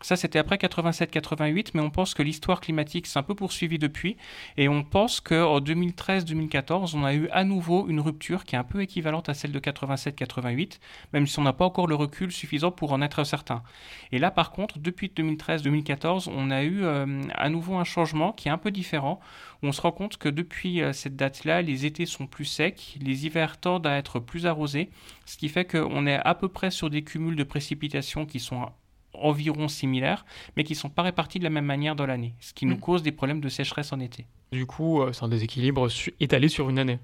Ça, 0.00 0.16
c'était 0.16 0.38
après 0.38 0.56
87-88, 0.56 1.70
mais 1.74 1.80
on 1.80 1.90
pense 1.90 2.14
que 2.14 2.22
l'histoire 2.22 2.60
climatique 2.60 3.06
s'est 3.06 3.18
un 3.18 3.22
peu 3.22 3.34
poursuivie 3.34 3.78
depuis. 3.78 4.16
Et 4.56 4.68
on 4.68 4.84
pense 4.84 5.20
qu'en 5.20 5.60
2013-2014, 5.60 6.96
on 6.96 7.04
a 7.04 7.14
eu 7.14 7.28
à 7.30 7.44
nouveau 7.44 7.88
une 7.88 8.00
rupture 8.00 8.44
qui 8.44 8.54
est 8.54 8.58
un 8.58 8.64
peu 8.64 8.80
équivalente 8.80 9.28
à 9.28 9.34
celle 9.34 9.52
de 9.52 9.58
87-88, 9.58 10.78
même 11.12 11.26
si 11.26 11.38
on 11.38 11.42
n'a 11.42 11.52
pas 11.52 11.64
encore 11.64 11.86
le 11.86 11.94
recul 11.94 12.30
suffisant 12.30 12.70
pour 12.70 12.92
en 12.92 13.02
être 13.02 13.24
certain. 13.24 13.62
Et 14.12 14.18
là, 14.18 14.30
par 14.30 14.52
contre, 14.52 14.78
depuis 14.78 15.10
2013-2014, 15.14 16.30
on 16.32 16.50
a 16.50 16.62
eu 16.62 16.84
euh, 16.84 17.22
à 17.34 17.48
nouveau 17.48 17.76
un 17.76 17.84
changement 17.84 18.32
qui 18.32 18.48
est 18.48 18.52
un 18.52 18.58
peu 18.58 18.70
différent. 18.70 19.20
on 19.62 19.72
se 19.72 19.80
rend 19.80 19.92
compte 19.92 20.16
que 20.16 20.28
depuis 20.28 20.82
euh, 20.82 20.92
cette 20.92 21.16
date-là, 21.16 21.62
les 21.62 21.86
étés 21.86 22.06
sont 22.06 22.26
plus 22.26 22.44
secs, 22.44 22.96
les 23.00 23.26
hivers 23.26 23.58
tendent 23.58 23.86
à 23.86 23.96
être 23.96 24.20
plus 24.20 24.46
arrosés, 24.46 24.90
ce 25.26 25.36
qui 25.36 25.48
fait 25.48 25.64
qu'on 25.64 26.06
est 26.06 26.20
à 26.24 26.34
peu 26.34 26.48
près 26.48 26.70
sur 26.70 26.90
des 26.90 27.02
cumuls 27.02 27.36
de 27.36 27.44
précipitations 27.44 28.26
qui 28.26 28.40
sont 28.40 28.68
environ 29.14 29.68
similaires, 29.68 30.24
mais 30.56 30.64
qui 30.64 30.74
ne 30.74 30.78
sont 30.78 30.90
pas 30.90 31.02
répartis 31.02 31.38
de 31.38 31.44
la 31.44 31.50
même 31.50 31.64
manière 31.64 31.96
dans 31.96 32.06
l'année, 32.06 32.34
ce 32.40 32.52
qui 32.52 32.66
nous 32.66 32.76
mm. 32.76 32.80
cause 32.80 33.02
des 33.02 33.12
problèmes 33.12 33.40
de 33.40 33.48
sécheresse 33.48 33.92
en 33.92 34.00
été. 34.00 34.26
Du 34.52 34.66
coup, 34.66 35.02
euh, 35.02 35.12
c'est 35.12 35.24
un 35.24 35.28
déséquilibre 35.28 35.88
étalé 36.20 36.48
sur 36.48 36.70
une 36.70 36.78
année. 36.78 36.98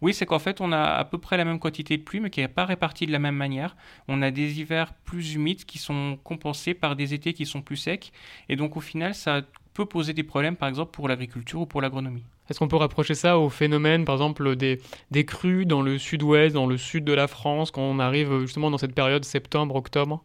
Oui, 0.00 0.14
c'est 0.14 0.26
qu'en 0.26 0.38
fait, 0.38 0.60
on 0.60 0.72
a 0.72 0.82
à 0.82 1.04
peu 1.04 1.18
près 1.18 1.36
la 1.36 1.44
même 1.44 1.58
quantité 1.58 1.96
de 1.96 2.02
pluie, 2.02 2.20
mais 2.20 2.30
qui 2.30 2.40
n'est 2.40 2.48
pas 2.48 2.64
répartie 2.64 3.06
de 3.06 3.12
la 3.12 3.18
même 3.18 3.36
manière. 3.36 3.76
On 4.08 4.22
a 4.22 4.30
des 4.30 4.60
hivers 4.60 4.92
plus 4.92 5.34
humides 5.34 5.64
qui 5.64 5.78
sont 5.78 6.18
compensés 6.24 6.74
par 6.74 6.96
des 6.96 7.14
étés 7.14 7.32
qui 7.32 7.46
sont 7.46 7.62
plus 7.62 7.76
secs. 7.76 8.12
Et 8.48 8.56
donc, 8.56 8.76
au 8.76 8.80
final, 8.80 9.14
ça 9.14 9.42
peut 9.74 9.86
poser 9.86 10.12
des 10.12 10.24
problèmes, 10.24 10.56
par 10.56 10.68
exemple, 10.68 10.90
pour 10.90 11.08
l'agriculture 11.08 11.60
ou 11.60 11.66
pour 11.66 11.80
l'agronomie. 11.80 12.24
Est-ce 12.50 12.58
qu'on 12.58 12.68
peut 12.68 12.76
rapprocher 12.76 13.14
ça 13.14 13.38
au 13.38 13.50
phénomène, 13.50 14.04
par 14.04 14.14
exemple, 14.14 14.56
des, 14.56 14.80
des 15.10 15.24
crues 15.24 15.66
dans 15.66 15.82
le 15.82 15.98
sud-ouest, 15.98 16.54
dans 16.54 16.66
le 16.66 16.78
sud 16.78 17.04
de 17.04 17.12
la 17.12 17.28
France, 17.28 17.70
quand 17.70 17.82
on 17.82 17.98
arrive 17.98 18.40
justement 18.40 18.70
dans 18.70 18.78
cette 18.78 18.94
période 18.94 19.24
septembre-octobre 19.24 20.24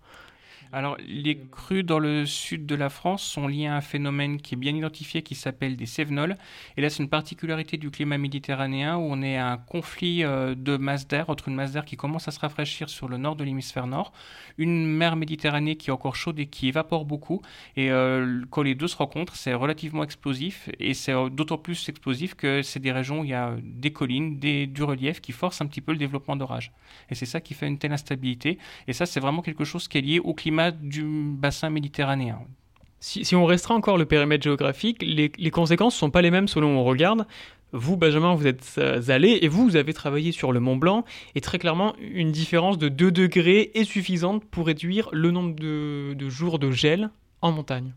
alors, 0.74 0.98
les 1.08 1.38
crues 1.52 1.84
dans 1.84 2.00
le 2.00 2.26
sud 2.26 2.66
de 2.66 2.74
la 2.74 2.90
France 2.90 3.22
sont 3.22 3.48
liées 3.48 3.68
à 3.68 3.76
un 3.76 3.82
phénomène 3.82 4.42
qui 4.42 4.56
est 4.56 4.58
bien 4.58 4.76
identifié 4.76 5.22
qui 5.22 5.36
s'appelle 5.36 5.78
des 5.78 5.86
sévenols. 5.86 6.36
Et 6.78 6.82
là, 6.82 6.90
c'est 6.90 7.04
une 7.04 7.10
particularité 7.10 7.78
du 7.78 7.92
climat 7.92 8.18
méditerranéen 8.18 8.98
où 8.98 9.02
on 9.02 9.22
est 9.22 9.38
à 9.38 9.52
un 9.52 9.58
conflit 9.58 10.24
euh, 10.24 10.56
de 10.56 10.76
masse 10.76 11.08
d'air, 11.08 11.30
entre 11.30 11.48
une 11.48 11.54
masse 11.54 11.74
d'air 11.74 11.86
qui 11.86 11.96
commence 11.96 12.28
à 12.28 12.32
se 12.32 12.40
rafraîchir 12.40 12.90
sur 12.90 13.08
le 13.08 13.18
nord 13.18 13.36
de 13.36 13.44
l'hémisphère 13.44 13.86
nord, 13.86 14.14
une 14.58 14.88
mer 14.88 15.16
Méditerranée 15.16 15.76
qui 15.76 15.92
est 15.92 15.94
encore 15.94 16.16
chaude 16.16 16.40
et 16.40 16.48
qui 16.48 16.70
évapore 16.70 17.06
beaucoup. 17.06 17.44
Et 17.76 17.92
euh, 17.92 18.42
quand 18.50 18.64
les 18.64 18.74
deux 18.74 18.88
se 18.88 18.98
rencontrent, 18.98 19.36
c'est 19.36 19.54
relativement 19.54 20.04
explosif. 20.04 20.70
Et 20.80 20.96
c'est 20.96 21.14
euh, 21.14 21.30
d'autant 21.30 21.60
plus 21.60 21.88
explosif 21.88 22.34
que 22.34 22.64
c'est 22.64 22.80
des 22.80 22.92
régions 22.92 23.20
où 23.20 23.24
il 23.24 23.30
y 23.30 23.36
a 23.36 23.56
des 23.62 23.94
collines, 23.94 24.40
du 24.40 24.84
relief 24.84 25.22
qui 25.22 25.34
forcent 25.34 25.62
un 25.62 25.68
petit 25.68 25.82
peu 25.82 25.92
le 25.92 26.00
développement 26.00 26.36
d'orages. 26.36 26.72
Et 27.12 27.16
c'est 27.16 27.28
ça 27.28 27.42
qui 27.42 27.54
fait 27.54 27.68
une 27.68 27.78
telle 27.78 27.94
instabilité. 27.94 28.58
Et 28.88 28.94
ça, 28.94 29.06
c'est 29.06 29.20
vraiment 29.20 29.44
quelque 29.44 29.66
chose 29.66 29.88
qui 29.88 30.00
est 30.00 30.02
lié 30.02 30.20
au 30.20 30.34
climat 30.34 30.63
du 30.72 31.04
bassin 31.04 31.70
méditerranéen. 31.70 32.40
Si, 33.06 33.36
on 33.36 33.44
restera 33.44 33.76
encore 33.76 33.98
le 33.98 34.06
périmètre 34.06 34.46
géographique, 34.46 35.04
les, 35.04 35.52
conséquences 35.52 35.96
ne 35.96 36.00
sont 36.00 36.10
pas 36.10 36.22
les 36.22 36.32
mêmes 36.32 36.48
selon 36.48 36.78
où 36.78 36.80
on 36.80 36.84
regarde. 36.86 37.28
Vous, 37.74 37.98
Benjamin, 37.98 38.34
vous 38.34 38.48
êtes 38.48 38.76
euh, 38.78 39.02
allé 39.10 39.40
et 39.42 39.50
vous, 39.50 39.66
vous 39.66 39.76
avez 39.76 39.94
travaillé 39.94 40.32
sur 40.32 40.54
le 40.54 40.62
Mont 40.62 40.78
Blanc. 40.78 41.04
Et 41.36 41.42
très 41.42 41.60
clairement, 41.60 41.96
une 42.00 42.32
différence 42.32 42.78
de 42.78 42.88
2 42.88 43.12
degrés 43.12 43.72
est 43.74 43.84
suffisante 43.84 44.46
pour 44.46 44.68
réduire 44.68 45.10
le 45.12 45.32
nombre 45.32 45.54
de, 45.54 46.30
jours 46.30 46.60
de 46.60 46.72
gel 46.72 47.10
en 47.42 47.52
montagne. 47.52 47.94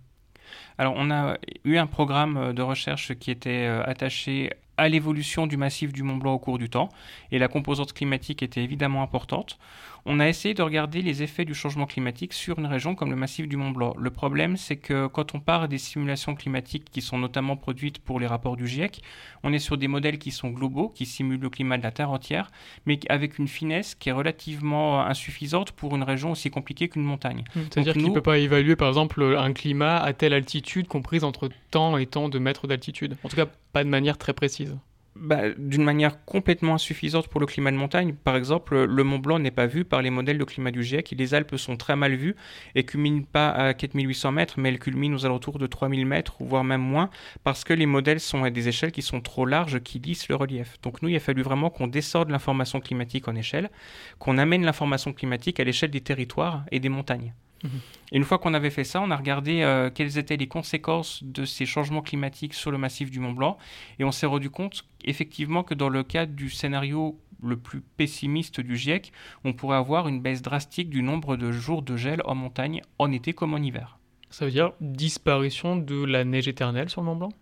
Alors, 0.76 0.94
on 0.96 1.08
a 1.12 1.36
eu 1.64 1.76
un 1.76 1.86
programme 1.86 2.52
de 2.52 2.62
recherche 2.62 3.14
qui 3.14 3.30
était 3.30 3.68
euh, 3.68 3.84
attaché 3.84 4.50
à 4.76 4.88
l'évolution 4.88 5.46
du 5.46 5.56
massif 5.56 5.92
du 5.92 6.02
Mont 6.02 6.16
Blanc 6.16 6.34
au 6.34 6.38
cours 6.40 6.58
du 6.58 6.68
temps, 6.68 6.88
et 7.30 7.38
la 7.38 7.46
composante 7.46 7.92
climatique 7.92 8.42
était 8.42 8.62
évidemment 8.62 9.02
importante 9.02 9.58
on 10.06 10.20
a 10.20 10.28
essayé 10.28 10.54
de 10.54 10.62
regarder 10.62 11.02
les 11.02 11.22
effets 11.22 11.44
du 11.44 11.54
changement 11.54 11.84
climatique 11.86 12.32
sur 12.32 12.58
une 12.58 12.66
région 12.66 12.94
comme 12.94 13.10
le 13.10 13.16
massif 13.16 13.48
du 13.48 13.56
Mont 13.56 13.72
Blanc. 13.72 13.94
Le 13.98 14.10
problème, 14.10 14.56
c'est 14.56 14.76
que 14.76 15.08
quand 15.08 15.34
on 15.34 15.40
part 15.40 15.68
des 15.68 15.78
simulations 15.78 16.36
climatiques 16.36 16.90
qui 16.90 17.02
sont 17.02 17.18
notamment 17.18 17.56
produites 17.56 17.98
pour 17.98 18.20
les 18.20 18.26
rapports 18.26 18.56
du 18.56 18.68
GIEC, 18.68 19.02
on 19.42 19.52
est 19.52 19.58
sur 19.58 19.76
des 19.76 19.88
modèles 19.88 20.18
qui 20.18 20.30
sont 20.30 20.50
globaux, 20.50 20.88
qui 20.88 21.06
simulent 21.06 21.40
le 21.40 21.50
climat 21.50 21.76
de 21.76 21.82
la 21.82 21.90
Terre 21.90 22.10
entière, 22.10 22.52
mais 22.86 23.00
avec 23.08 23.38
une 23.38 23.48
finesse 23.48 23.96
qui 23.96 24.08
est 24.08 24.12
relativement 24.12 25.00
insuffisante 25.00 25.72
pour 25.72 25.96
une 25.96 26.04
région 26.04 26.30
aussi 26.30 26.50
compliquée 26.50 26.88
qu'une 26.88 27.02
montagne. 27.02 27.42
Mmh, 27.54 27.60
c'est-à-dire 27.70 27.92
qu'il 27.94 28.06
ne 28.06 28.14
peut 28.14 28.22
pas 28.22 28.38
évaluer, 28.38 28.76
par 28.76 28.88
exemple, 28.88 29.36
un 29.36 29.52
climat 29.52 29.98
à 29.98 30.12
telle 30.12 30.34
altitude 30.34 30.86
comprise 30.86 31.24
entre 31.24 31.48
tant 31.72 31.98
et 31.98 32.06
tant 32.06 32.28
de 32.28 32.38
mètres 32.38 32.68
d'altitude. 32.68 33.16
En 33.24 33.28
tout 33.28 33.36
cas, 33.36 33.46
pas 33.72 33.82
de 33.82 33.88
manière 33.88 34.18
très 34.18 34.32
précise. 34.32 34.76
Bah, 35.18 35.50
d'une 35.56 35.82
manière 35.82 36.24
complètement 36.24 36.74
insuffisante 36.74 37.28
pour 37.28 37.40
le 37.40 37.46
climat 37.46 37.70
de 37.70 37.76
montagne. 37.76 38.14
Par 38.14 38.36
exemple, 38.36 38.84
le 38.84 39.04
Mont 39.04 39.18
Blanc 39.18 39.38
n'est 39.38 39.50
pas 39.50 39.66
vu 39.66 39.84
par 39.84 40.02
les 40.02 40.10
modèles 40.10 40.36
de 40.36 40.44
climat 40.44 40.70
du 40.70 40.82
GIEC. 40.82 41.14
Les 41.16 41.34
Alpes 41.34 41.56
sont 41.56 41.76
très 41.76 41.96
mal 41.96 42.14
vues 42.14 42.36
et 42.74 42.84
culminent 42.84 43.22
pas 43.22 43.50
à 43.50 43.72
4800 43.72 44.32
mètres, 44.32 44.54
mais 44.58 44.68
elles 44.68 44.78
culminent 44.78 45.16
aux 45.16 45.24
alentours 45.24 45.58
de 45.58 45.66
3000 45.66 46.04
mètres, 46.06 46.36
voire 46.40 46.64
même 46.64 46.82
moins, 46.82 47.08
parce 47.44 47.64
que 47.64 47.72
les 47.72 47.86
modèles 47.86 48.20
sont 48.20 48.44
à 48.44 48.50
des 48.50 48.68
échelles 48.68 48.92
qui 48.92 49.02
sont 49.02 49.20
trop 49.20 49.46
larges, 49.46 49.80
qui 49.80 49.98
lissent 49.98 50.28
le 50.28 50.36
relief. 50.36 50.76
Donc 50.82 51.00
nous, 51.02 51.08
il 51.08 51.16
a 51.16 51.20
fallu 51.20 51.42
vraiment 51.42 51.70
qu'on 51.70 51.86
descende 51.86 52.30
l'information 52.30 52.80
climatique 52.80 53.26
en 53.28 53.34
échelle, 53.34 53.70
qu'on 54.18 54.38
amène 54.38 54.64
l'information 54.64 55.12
climatique 55.12 55.60
à 55.60 55.64
l'échelle 55.64 55.90
des 55.90 56.02
territoires 56.02 56.64
et 56.70 56.80
des 56.80 56.90
montagnes. 56.90 57.32
Mhm. 57.64 57.70
Et 58.12 58.16
une 58.16 58.24
fois 58.24 58.38
qu'on 58.38 58.54
avait 58.54 58.70
fait 58.70 58.84
ça, 58.84 59.00
on 59.00 59.10
a 59.10 59.16
regardé 59.16 59.62
euh, 59.62 59.90
quelles 59.90 60.18
étaient 60.18 60.36
les 60.36 60.48
conséquences 60.48 61.22
de 61.24 61.44
ces 61.44 61.66
changements 61.66 62.02
climatiques 62.02 62.54
sur 62.54 62.70
le 62.70 62.78
massif 62.78 63.10
du 63.10 63.20
Mont 63.20 63.32
Blanc, 63.32 63.58
et 63.98 64.04
on 64.04 64.12
s'est 64.12 64.26
rendu 64.26 64.50
compte 64.50 64.84
effectivement 65.04 65.62
que 65.62 65.74
dans 65.74 65.88
le 65.88 66.02
cadre 66.02 66.32
du 66.32 66.50
scénario 66.50 67.18
le 67.42 67.56
plus 67.56 67.80
pessimiste 67.80 68.60
du 68.60 68.76
GIEC, 68.76 69.12
on 69.44 69.52
pourrait 69.52 69.76
avoir 69.76 70.08
une 70.08 70.20
baisse 70.20 70.42
drastique 70.42 70.88
du 70.88 71.02
nombre 71.02 71.36
de 71.36 71.52
jours 71.52 71.82
de 71.82 71.96
gel 71.96 72.22
en 72.24 72.34
montagne 72.34 72.80
en 72.98 73.12
été 73.12 73.32
comme 73.32 73.54
en 73.54 73.58
hiver. 73.58 73.98
Ça 74.30 74.44
veut 74.44 74.50
dire 74.50 74.72
disparition 74.80 75.76
de 75.76 76.04
la 76.04 76.24
neige 76.24 76.48
éternelle 76.48 76.88
sur 76.88 77.00
le 77.02 77.06
Mont 77.06 77.16
Blanc 77.16 77.32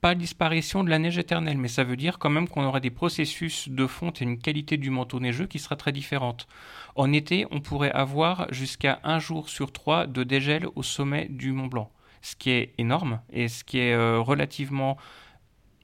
pas 0.00 0.14
disparition 0.14 0.84
de 0.84 0.90
la 0.90 0.98
neige 0.98 1.18
éternelle, 1.18 1.58
mais 1.58 1.68
ça 1.68 1.84
veut 1.84 1.96
dire 1.96 2.18
quand 2.18 2.30
même 2.30 2.48
qu'on 2.48 2.64
aura 2.64 2.80
des 2.80 2.90
processus 2.90 3.68
de 3.68 3.86
fonte 3.86 4.22
et 4.22 4.24
une 4.24 4.38
qualité 4.38 4.76
du 4.76 4.90
manteau 4.90 5.18
neigeux 5.18 5.46
qui 5.46 5.58
sera 5.58 5.76
très 5.76 5.92
différente. 5.92 6.46
En 6.94 7.12
été, 7.12 7.46
on 7.50 7.60
pourrait 7.60 7.90
avoir 7.90 8.46
jusqu'à 8.52 9.00
un 9.02 9.18
jour 9.18 9.48
sur 9.48 9.72
trois 9.72 10.06
de 10.06 10.22
dégel 10.22 10.66
au 10.76 10.82
sommet 10.82 11.26
du 11.28 11.52
Mont 11.52 11.66
Blanc, 11.66 11.90
ce 12.22 12.36
qui 12.36 12.50
est 12.50 12.74
énorme 12.78 13.20
et 13.32 13.48
ce 13.48 13.64
qui 13.64 13.78
est 13.78 13.94
euh, 13.94 14.20
relativement 14.20 14.96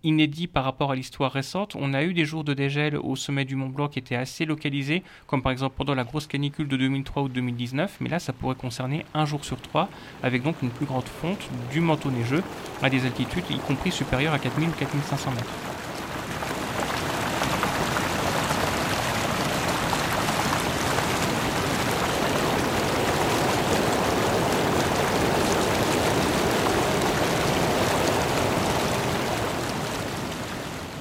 inédit 0.04 0.46
par 0.46 0.64
rapport 0.64 0.92
à 0.92 0.94
l'histoire 0.94 1.32
récente. 1.32 1.76
On 1.78 1.94
a 1.94 2.04
eu 2.04 2.14
des 2.14 2.24
jours 2.24 2.44
de 2.44 2.54
dégel 2.54 2.96
au 2.96 3.16
sommet 3.16 3.44
du 3.44 3.56
Mont 3.56 3.68
Blanc 3.68 3.88
qui 3.88 3.98
étaient 3.98 4.14
assez 4.14 4.44
localisés, 4.44 5.02
comme 5.26 5.42
par 5.42 5.50
exemple 5.50 5.74
pendant 5.76 5.94
la 5.94 6.04
grosse 6.04 6.26
canicule 6.26 6.68
de 6.68 6.76
2003 6.76 7.22
ou 7.24 7.28
2019, 7.28 7.96
mais 8.00 8.08
là 8.08 8.18
ça 8.18 8.32
pourrait 8.32 8.54
concerner 8.54 9.04
un 9.14 9.24
jour 9.24 9.44
sur 9.44 9.60
trois, 9.60 9.88
avec 10.22 10.42
donc 10.42 10.62
une 10.62 10.70
plus 10.70 10.86
grande 10.86 11.04
fonte 11.04 11.48
du 11.72 11.80
manteau 11.80 12.10
neigeux 12.10 12.42
à 12.82 12.90
des 12.90 13.06
altitudes 13.06 13.44
y 13.50 13.58
compris 13.58 13.90
supérieures 13.90 14.34
à 14.34 14.38
4000 14.38 14.68
ou 14.68 14.72
4500 14.72 15.30
mètres. 15.32 15.93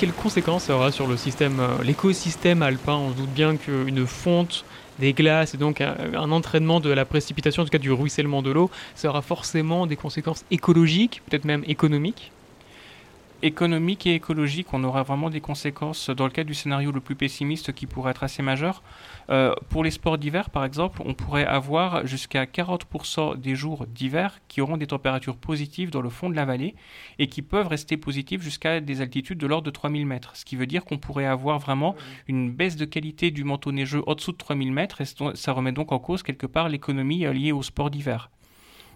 Quelles 0.04 0.12
conséquences 0.12 0.66
ça 0.66 0.76
aura 0.76 0.92
sur 0.92 1.08
le 1.08 1.16
système, 1.16 1.62
euh, 1.62 1.82
l'écosystème 1.82 2.62
alpin? 2.62 2.96
On 2.96 3.12
se 3.12 3.16
doute 3.16 3.30
bien 3.30 3.56
qu'une 3.56 4.06
fonte 4.06 4.66
des 5.00 5.14
glaces 5.14 5.54
et 5.54 5.58
donc 5.58 5.80
un, 5.80 6.30
entraînement 6.30 6.82
de 6.82 6.90
la 6.90 7.06
précipitation, 7.06 7.62
en 7.62 7.66
tout 7.66 7.72
cas 7.72 7.78
du 7.78 7.90
ruissellement 7.90 8.42
de 8.42 8.52
l'eau, 8.52 8.70
ça 8.96 9.08
aura 9.08 9.22
forcément 9.22 9.88
des 9.88 9.96
conséquences 9.96 10.44
écologiques, 10.52 11.22
peut-être 11.30 11.46
même 11.46 11.64
économiques? 11.68 12.34
Économique 13.44 14.08
et 14.08 14.16
écologique, 14.16 14.74
on 14.74 14.84
aura 14.84 15.04
vraiment 15.04 15.30
des 15.30 15.42
conséquences 15.42 16.10
dans 16.10 16.26
le 16.26 16.32
cas 16.32 16.44
du 16.44 16.54
scénario 16.54 16.92
le 16.92 17.02
plus 17.02 17.16
pessimiste 17.16 17.74
qui 17.74 17.86
pourrait 17.86 18.12
être 18.12 18.24
assez 18.24 18.42
majeur. 18.42 18.82
Euh, 19.30 19.54
pour 19.70 19.84
les 19.84 19.92
sports 19.92 20.18
d'hiver, 20.18 20.50
par 20.50 20.64
exemple, 20.64 21.02
on 21.06 21.14
pourrait 21.14 21.46
avoir 21.46 22.08
jusqu'à 22.08 22.46
40% 22.46 23.38
des 23.40 23.56
jours 23.56 23.86
d'hiver 23.86 24.40
qui 24.48 24.62
auront 24.62 24.78
des 24.78 24.88
températures 24.88 25.36
positives 25.36 25.92
dans 25.92 26.02
le 26.02 26.10
fond 26.10 26.30
de 26.30 26.36
la 26.36 26.46
vallée 26.46 26.76
et 27.20 27.28
qui 27.28 27.42
peuvent 27.42 27.68
rester 27.68 27.98
positives 27.98 28.42
jusqu'à 28.42 28.80
des 28.80 29.02
altitudes 29.02 29.38
de 29.38 29.48
l'ordre 29.48 29.66
de 29.66 29.72
3000 29.72 30.06
mètres. 30.06 30.36
Ce 30.36 30.46
qui 30.46 30.56
veut 30.56 30.68
dire 30.68 30.86
qu'on 30.86 30.98
pourrait 30.98 31.26
avoir 31.26 31.60
vraiment 31.60 31.96
une 32.28 32.50
baisse 32.50 32.78
de 32.78 32.86
qualité 32.86 33.30
du 33.30 33.44
manteau 33.44 33.72
neigeux 33.72 34.04
au-dessous 34.08 34.32
de 34.32 34.38
3000 34.38 34.72
mètres 34.72 35.02
et 35.02 35.06
ça 35.36 35.52
remet 35.52 35.74
donc 35.74 35.92
en 35.92 36.00
cause 36.00 36.24
quelque 36.24 36.48
part 36.48 36.70
l'économie 36.70 37.26
euh, 37.26 37.34
liée 37.34 37.52
au 37.52 37.62
sport 37.62 37.90
d'hiver. 37.90 38.30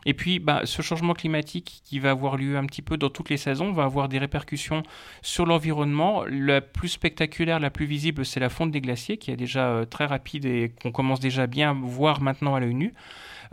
Et 0.08 0.14
puis, 0.14 0.40
bah, 0.40 0.62
ce 0.64 0.82
changement 0.82 1.14
climatique 1.14 1.82
qui 1.84 2.00
va 2.00 2.12
avoir 2.12 2.38
lieu 2.38 2.56
un 2.56 2.66
petit 2.66 2.82
peu 2.82 2.96
dans 2.96 3.10
toutes 3.10 3.30
les 3.30 3.36
saisons 3.36 3.74
va 3.74 3.84
avoir 3.84 4.08
des 4.08 4.20
répercussions 4.20 4.84
sur 5.22 5.46
l'environnement. 5.46 6.24
La 6.30 6.62
plus 6.62 6.88
spectaculaire, 6.88 7.60
la 7.60 7.70
plus 7.70 7.86
visible, 7.86 8.26
c'est 8.26 8.40
la 8.40 8.48
fonte 8.48 8.72
des 8.72 8.80
glaciers 8.80 9.18
qui 9.18 9.32
est 9.32 9.36
déjà 9.36 9.68
euh, 9.68 9.84
très 9.84 10.06
rapide 10.06 10.46
et 10.46 10.72
qu'on 10.82 10.94
commence 10.94 11.20
déjà 11.20 11.46
bien 11.46 11.72
à 11.72 11.74
voir 11.74 12.22
maintenant 12.22 12.56
à 12.56 12.62
l'œil 12.62 12.74
nu. 12.74 12.94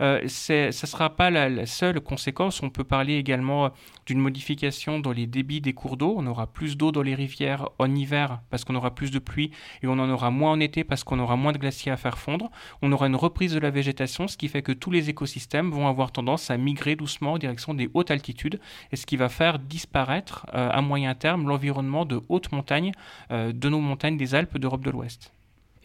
Euh, 0.01 0.21
ce 0.27 0.67
ne 0.67 0.71
sera 0.71 1.15
pas 1.15 1.29
la, 1.29 1.65
seule 1.65 1.99
conséquence. 2.01 2.61
On 2.63 2.69
peut 2.69 2.83
parler 2.83 3.15
également 3.15 3.71
d'une 4.05 4.19
modification 4.19 4.99
dans 4.99 5.11
les 5.11 5.27
débits 5.27 5.61
des 5.61 5.73
cours 5.73 5.97
d'eau. 5.97 6.15
On 6.17 6.25
aura 6.27 6.47
plus 6.47 6.77
d'eau 6.77 6.91
dans 6.91 7.01
les 7.01 7.15
rivières 7.15 7.69
en 7.79 7.93
hiver 7.93 8.41
parce 8.49 8.63
qu'on 8.63 8.75
aura 8.75 8.93
plus 8.93 9.11
de 9.11 9.19
pluie 9.19 9.51
et 9.81 9.87
on 9.87 9.93
en 9.93 10.09
aura 10.09 10.31
moins 10.31 10.51
en 10.51 10.59
été 10.59 10.83
parce 10.83 11.03
qu'on 11.03 11.19
aura 11.19 11.35
moins 11.35 11.51
de 11.51 11.57
glaciers 11.57 11.91
à 11.91 11.97
faire 11.97 12.17
fondre. 12.17 12.49
On 12.81 12.91
aura 12.91 13.07
une 13.07 13.15
reprise 13.15 13.53
de 13.53 13.59
la 13.59 13.71
végétation, 13.71 14.27
ce 14.27 14.37
qui 14.37 14.47
fait 14.47 14.61
que 14.61 14.71
tous 14.71 14.91
les 14.91 15.09
écosystèmes 15.09 15.71
vont 15.71 15.87
avoir 15.87 16.11
tendance 16.11 16.51
à 16.51 16.57
migrer 16.57 16.95
doucement 16.95 17.33
en 17.33 17.37
direction 17.37 17.73
des 17.73 17.89
hautes 17.93 18.11
altitudes 18.11 18.59
et 18.91 18.95
ce 18.95 19.05
qui 19.05 19.17
va 19.17 19.29
faire 19.29 19.59
disparaître 19.59 20.45
euh, 20.53 20.69
à 20.71 20.81
moyen 20.81 21.15
terme 21.15 21.47
l'environnement 21.47 22.05
de 22.05 22.21
hautes 22.29 22.51
montagnes, 22.51 22.91
euh, 23.31 23.51
de 23.51 23.69
nos 23.69 23.79
montagnes 23.79 24.17
des 24.17 24.35
Alpes 24.35 24.57
d'Europe 24.57 24.83
de 24.83 24.91
l'Ouest. 24.91 25.31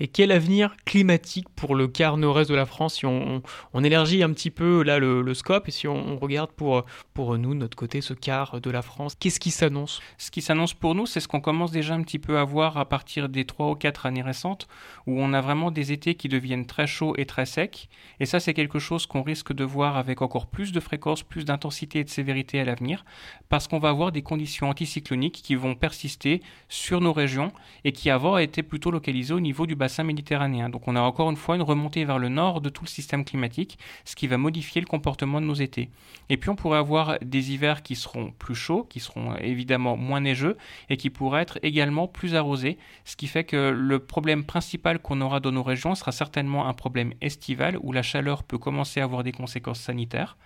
Et 0.03 0.09
quel 0.09 0.33
avenir 0.33 0.75
climatique 0.87 1.49
pour 1.55 1.75
le 1.75 1.87
quart 1.87 2.17
nord-est 2.17 2.49
de 2.49 2.55
la 2.55 2.65
France 2.65 2.95
si 2.95 3.07
on, 3.07 3.43
élargit 3.85 4.23
un 4.23 4.33
petit 4.33 4.51
peu 4.51 4.83
là 4.83 4.99
le, 4.99 5.35
scope 5.35 5.69
et 5.69 5.71
si 5.71 5.87
on, 5.87 6.19
regarde 6.19 6.51
pour, 6.53 6.87
pour 7.13 7.37
nous, 7.37 7.55
notre 7.55 7.77
côté, 7.77 8.01
ce 8.01 8.15
quart 8.15 8.63
de 8.63 8.71
la 8.71 8.81
France 8.81 9.15
Qu'est-ce 9.15 9.39
qui 9.39 9.51
s'annonce? 9.51 10.01
Ce 10.17 10.31
qui 10.31 10.41
s'annonce 10.41 10.73
pour 10.73 10.95
nous, 10.95 11.05
c'est 11.05 11.21
ce 11.21 11.29
qu'on 11.29 11.43
commence 11.43 11.71
déjà 11.71 11.95
un 11.95 12.03
petit 12.03 12.19
peu 12.19 12.39
à 12.39 12.45
voir 12.45 12.79
à 12.79 12.89
partir 12.89 13.29
des 13.29 13.45
3 13.45 13.73
ou 13.73 13.75
4 13.75 14.07
années 14.07 14.23
récentes, 14.23 14.69
où 15.07 15.21
on 15.21 15.35
a 15.35 15.43
vraiment 15.43 15.71
des 15.71 15.93
étés 15.93 16.15
qui 16.15 16.29
deviennent 16.29 16.67
très 16.67 16.87
chauds 16.87 17.15
et 17.19 17.27
très 17.27 17.45
secs. 17.45 17.89
Et 18.21 18.27
ça, 18.27 18.41
c'est 18.41 18.55
quelque 18.55 18.79
chose 18.79 19.05
qu'on 19.05 19.23
risque 19.23 19.53
de 19.53 19.65
voir 19.65 19.99
avec 19.99 20.23
encore 20.23 20.47
plus 20.47 20.73
de 20.73 20.81
fréquence, 20.81 21.23
plus 21.23 21.45
d'intensité 21.45 21.99
et 21.99 22.05
de 22.05 22.09
sévérité 22.09 22.59
à 22.59 22.65
l'avenir, 22.65 23.05
parce 23.51 23.69
qu'on 23.69 23.79
va 23.79 23.91
avoir 23.91 24.13
des 24.13 24.23
conditions 24.23 24.71
anticycloniques 24.71 25.43
qui 25.43 25.57
vont 25.57 25.75
persister 25.75 26.41
sur 26.71 27.03
nos 27.03 27.13
régions 27.13 27.53
et 27.85 27.93
qui 27.93 28.09
avant 28.09 28.39
étaient 28.39 28.63
plutôt 28.63 28.91
localisées 28.91 29.35
au 29.35 29.41
niveau 29.41 29.67
du 29.67 29.75
bassin 29.75 29.90
méditerranéen. 29.99 30.69
Donc 30.69 30.89
on 30.89 30.97
a 30.97 31.01
encore 31.01 31.31
une 31.31 31.37
fois 31.37 31.57
une 31.57 31.63
remontée 31.63 32.05
vers 32.05 32.19
le 32.19 32.29
nord 32.29 32.61
de 32.61 32.69
tout 32.69 32.85
le 32.85 32.89
système 32.89 33.25
climatique, 33.25 33.79
ce 34.05 34.17
qui 34.17 34.27
va 34.27 34.39
modifier 34.39 34.81
le 34.81 34.87
comportement 34.87 35.41
de 35.41 35.47
nos 35.47 35.55
étés. 35.55 35.91
Et 36.29 36.37
puis 36.37 36.51
on 36.51 36.57
pourrait 36.57 36.79
avoir 36.79 37.19
des 37.23 37.53
hivers 37.53 37.83
qui 37.83 37.97
seront 37.97 38.33
plus 38.39 38.55
chauds, 38.55 38.85
qui 38.85 39.01
seront 39.01 39.37
évidemment 39.37 39.97
moins 39.97 40.21
neigeux 40.21 40.57
et 40.89 40.97
qui 40.97 41.11
pourraient 41.11 41.43
être 41.43 41.59
également 41.63 42.09
plus 42.09 42.35
arrosés, 42.35 42.79
ce 43.05 43.17
qui 43.17 43.27
fait 43.27 43.45
que 43.45 43.71
le 43.71 43.99
problème 43.99 44.45
principal 44.45 44.99
qu'on 44.99 45.21
aura 45.21 45.41
dans 45.41 45.53
nos 45.53 45.63
régions 45.63 45.95
sera 45.95 46.13
certainement 46.13 46.67
un 46.67 46.75
problème 46.75 47.13
estival 47.21 47.79
où 47.83 47.93
la 47.93 48.03
chaleur 48.03 48.43
peut 48.43 48.59
commencer 48.59 49.01
à 49.01 49.05
avoir 49.05 49.23
des 49.23 49.33
conséquences 49.33 49.81
sanitaires 49.81 50.37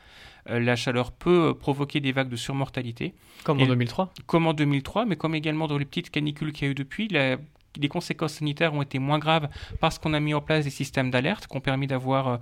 euh, 0.51 0.61
la 0.61 0.77
chaleur 0.77 1.13
peut 1.13 1.55
provoquer 1.59 2.01
des 2.01 2.13
vagues 2.13 2.29
de 2.29 2.37
surmortalité. 2.37 3.15
Comme 3.45 3.63
en 3.63 3.67
2003 3.67 4.13
Comme 4.27 4.47
en 4.47 4.53
2003, 4.53 5.07
mais 5.07 5.17
comme 5.17 5.35
également 5.35 5.67
dans 5.67 5.79
les 5.79 5.85
petites 5.85 6.11
canicules 6.11 6.53
qu'il 6.53 6.67
y 6.67 6.69
a 6.69 6.73
eu 6.73 6.75
depuis, 6.75 7.09
la 7.09 7.39
les 7.81 7.89
conséquences 7.89 8.35
sanitaires 8.35 8.75
ont 8.75 8.83
été 8.83 8.99
moins 8.99 9.19
graves 9.19 9.49
parce 9.81 9.99
qu'on 9.99 10.15
a 10.15 10.21
mis 10.21 10.35
en 10.35 10.41
place 10.41 10.65
des 10.65 10.71
systèmes 10.71 11.11
d'alerte 11.11 11.47
qui 11.47 11.57
ont 11.57 11.61
permis 11.61 11.87
d'avoir 11.87 12.29
euh, 12.29 12.37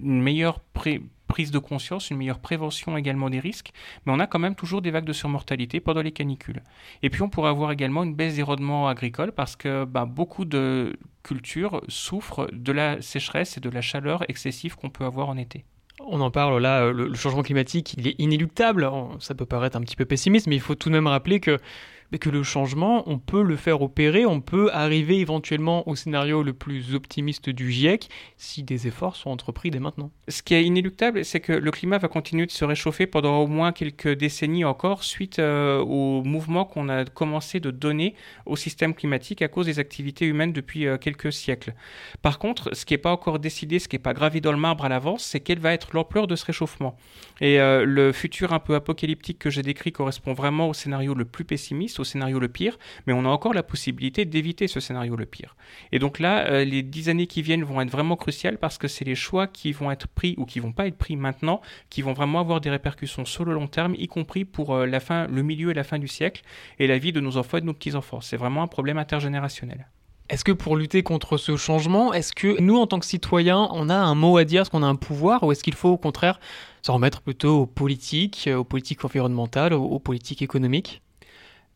une 0.00 0.22
meilleure 0.22 0.60
prise 1.28 1.50
de 1.50 1.58
conscience, 1.58 2.10
une 2.10 2.18
meilleure 2.18 2.40
prévention 2.40 2.96
également 2.96 3.30
des 3.30 3.40
risques, 3.40 3.72
mais 4.04 4.12
on 4.12 4.20
a 4.20 4.26
quand 4.26 4.38
même 4.38 4.54
toujours 4.54 4.82
des 4.82 4.90
vagues 4.90 5.04
de 5.04 5.12
surmortalité 5.12 5.80
pendant 5.80 6.02
les 6.02 6.12
canicules. 6.12 6.62
Et 7.02 7.10
puis 7.10 7.22
on 7.22 7.30
pourrait 7.30 7.50
avoir 7.50 7.72
également 7.72 8.02
une 8.04 8.14
baisse 8.14 8.36
des 8.36 8.42
rendements 8.42 8.88
agricoles 8.88 9.32
parce 9.32 9.56
que 9.56 9.84
bah, 9.84 10.04
beaucoup 10.04 10.44
de 10.44 10.96
cultures 11.22 11.82
souffrent 11.88 12.48
de 12.52 12.72
la 12.72 13.00
sécheresse 13.00 13.56
et 13.56 13.60
de 13.60 13.70
la 13.70 13.80
chaleur 13.80 14.28
excessive 14.28 14.76
qu'on 14.76 14.90
peut 14.90 15.04
avoir 15.04 15.28
en 15.28 15.36
été. 15.36 15.64
On 16.04 16.20
en 16.20 16.30
parle 16.30 16.60
là, 16.60 16.90
le 16.90 17.14
changement 17.14 17.42
climatique, 17.42 17.94
il 17.96 18.08
est 18.08 18.16
inéluctable. 18.18 18.90
Ça 19.20 19.34
peut 19.34 19.46
paraître 19.46 19.76
un 19.76 19.82
petit 19.82 19.94
peu 19.94 20.04
pessimiste, 20.04 20.48
mais 20.48 20.56
il 20.56 20.60
faut 20.60 20.74
tout 20.74 20.88
de 20.88 20.94
même 20.94 21.06
rappeler 21.06 21.38
que 21.38 21.58
que 22.18 22.30
le 22.30 22.42
changement, 22.42 23.08
on 23.08 23.18
peut 23.18 23.42
le 23.42 23.56
faire 23.56 23.82
opérer, 23.82 24.26
on 24.26 24.40
peut 24.40 24.70
arriver 24.72 25.18
éventuellement 25.18 25.88
au 25.88 25.96
scénario 25.96 26.42
le 26.42 26.52
plus 26.52 26.94
optimiste 26.94 27.50
du 27.50 27.70
GIEC 27.70 28.08
si 28.36 28.62
des 28.62 28.86
efforts 28.86 29.16
sont 29.16 29.30
entrepris 29.30 29.70
dès 29.70 29.78
maintenant. 29.78 30.10
Ce 30.28 30.42
qui 30.42 30.54
est 30.54 30.64
inéluctable, 30.64 31.24
c'est 31.24 31.40
que 31.40 31.52
le 31.52 31.70
climat 31.70 31.98
va 31.98 32.08
continuer 32.08 32.46
de 32.46 32.50
se 32.50 32.64
réchauffer 32.64 33.06
pendant 33.06 33.38
au 33.38 33.46
moins 33.46 33.72
quelques 33.72 34.08
décennies 34.08 34.64
encore 34.64 35.04
suite 35.04 35.38
euh, 35.38 35.78
au 35.78 36.22
mouvement 36.22 36.64
qu'on 36.64 36.88
a 36.88 37.04
commencé 37.04 37.60
de 37.60 37.70
donner 37.70 38.14
au 38.46 38.56
système 38.56 38.94
climatique 38.94 39.42
à 39.42 39.48
cause 39.48 39.66
des 39.66 39.78
activités 39.78 40.26
humaines 40.26 40.52
depuis 40.52 40.86
euh, 40.86 40.98
quelques 40.98 41.32
siècles. 41.32 41.74
Par 42.20 42.38
contre, 42.38 42.74
ce 42.74 42.84
qui 42.84 42.94
n'est 42.94 42.98
pas 42.98 43.12
encore 43.12 43.38
décidé, 43.38 43.78
ce 43.78 43.88
qui 43.88 43.96
n'est 43.96 44.02
pas 44.02 44.14
gravé 44.14 44.40
dans 44.40 44.52
le 44.52 44.58
marbre 44.58 44.84
à 44.84 44.88
l'avance, 44.88 45.24
c'est 45.24 45.40
quelle 45.40 45.58
va 45.58 45.72
être 45.72 45.90
l'ampleur 45.94 46.26
de 46.26 46.36
ce 46.36 46.44
réchauffement. 46.44 46.96
Et 47.40 47.60
euh, 47.60 47.84
le 47.84 48.12
futur 48.12 48.52
un 48.52 48.58
peu 48.58 48.74
apocalyptique 48.74 49.38
que 49.38 49.50
j'ai 49.50 49.62
décrit 49.62 49.92
correspond 49.92 50.32
vraiment 50.32 50.68
au 50.68 50.74
scénario 50.74 51.14
le 51.14 51.24
plus 51.24 51.44
pessimiste, 51.44 51.98
au 52.02 52.04
scénario 52.04 52.38
le 52.38 52.48
pire, 52.48 52.78
mais 53.06 53.12
on 53.12 53.24
a 53.24 53.28
encore 53.28 53.54
la 53.54 53.62
possibilité 53.62 54.24
d'éviter 54.24 54.68
ce 54.68 54.78
scénario 54.78 55.16
le 55.16 55.26
pire. 55.26 55.56
Et 55.90 55.98
donc 55.98 56.18
là, 56.18 56.46
euh, 56.48 56.64
les 56.64 56.82
dix 56.82 57.08
années 57.08 57.26
qui 57.26 57.42
viennent 57.42 57.64
vont 57.64 57.80
être 57.80 57.90
vraiment 57.90 58.16
cruciales 58.16 58.58
parce 58.58 58.78
que 58.78 58.88
c'est 58.88 59.04
les 59.04 59.14
choix 59.14 59.46
qui 59.46 59.72
vont 59.72 59.90
être 59.90 60.06
pris 60.06 60.34
ou 60.38 60.44
qui 60.44 60.60
vont 60.60 60.72
pas 60.72 60.86
être 60.86 60.98
pris 60.98 61.16
maintenant, 61.16 61.60
qui 61.90 62.02
vont 62.02 62.12
vraiment 62.12 62.40
avoir 62.40 62.60
des 62.60 62.70
répercussions 62.70 63.24
sur 63.24 63.44
le 63.44 63.54
long 63.54 63.66
terme, 63.66 63.94
y 63.96 64.06
compris 64.06 64.44
pour 64.44 64.74
euh, 64.74 64.86
la 64.86 65.00
fin, 65.00 65.26
le 65.26 65.42
milieu 65.42 65.70
et 65.70 65.74
la 65.74 65.84
fin 65.84 65.98
du 65.98 66.08
siècle 66.08 66.42
et 66.78 66.86
la 66.86 66.98
vie 66.98 67.12
de 67.12 67.20
nos 67.20 67.36
enfants 67.36 67.58
et 67.58 67.60
de 67.60 67.66
nos 67.66 67.74
petits-enfants. 67.74 68.20
C'est 68.20 68.36
vraiment 68.36 68.62
un 68.62 68.68
problème 68.68 68.98
intergénérationnel. 68.98 69.86
Est-ce 70.28 70.44
que 70.44 70.52
pour 70.52 70.76
lutter 70.76 71.02
contre 71.02 71.36
ce 71.36 71.56
changement, 71.56 72.14
est-ce 72.14 72.32
que 72.32 72.58
nous, 72.60 72.78
en 72.78 72.86
tant 72.86 72.98
que 72.98 73.04
citoyens, 73.04 73.68
on 73.72 73.90
a 73.90 73.94
un 73.94 74.14
mot 74.14 74.38
à 74.38 74.44
dire, 74.44 74.62
est-ce 74.62 74.70
qu'on 74.70 74.82
a 74.82 74.86
un 74.86 74.94
pouvoir, 74.94 75.42
ou 75.42 75.52
est-ce 75.52 75.62
qu'il 75.62 75.74
faut 75.74 75.90
au 75.90 75.98
contraire 75.98 76.40
s'en 76.80 76.94
remettre 76.94 77.20
plutôt 77.20 77.60
aux 77.60 77.66
politiques, 77.66 78.48
aux 78.50 78.64
politiques 78.64 79.04
environnementales, 79.04 79.74
aux 79.74 79.98
politiques 79.98 80.40
économiques? 80.40 81.02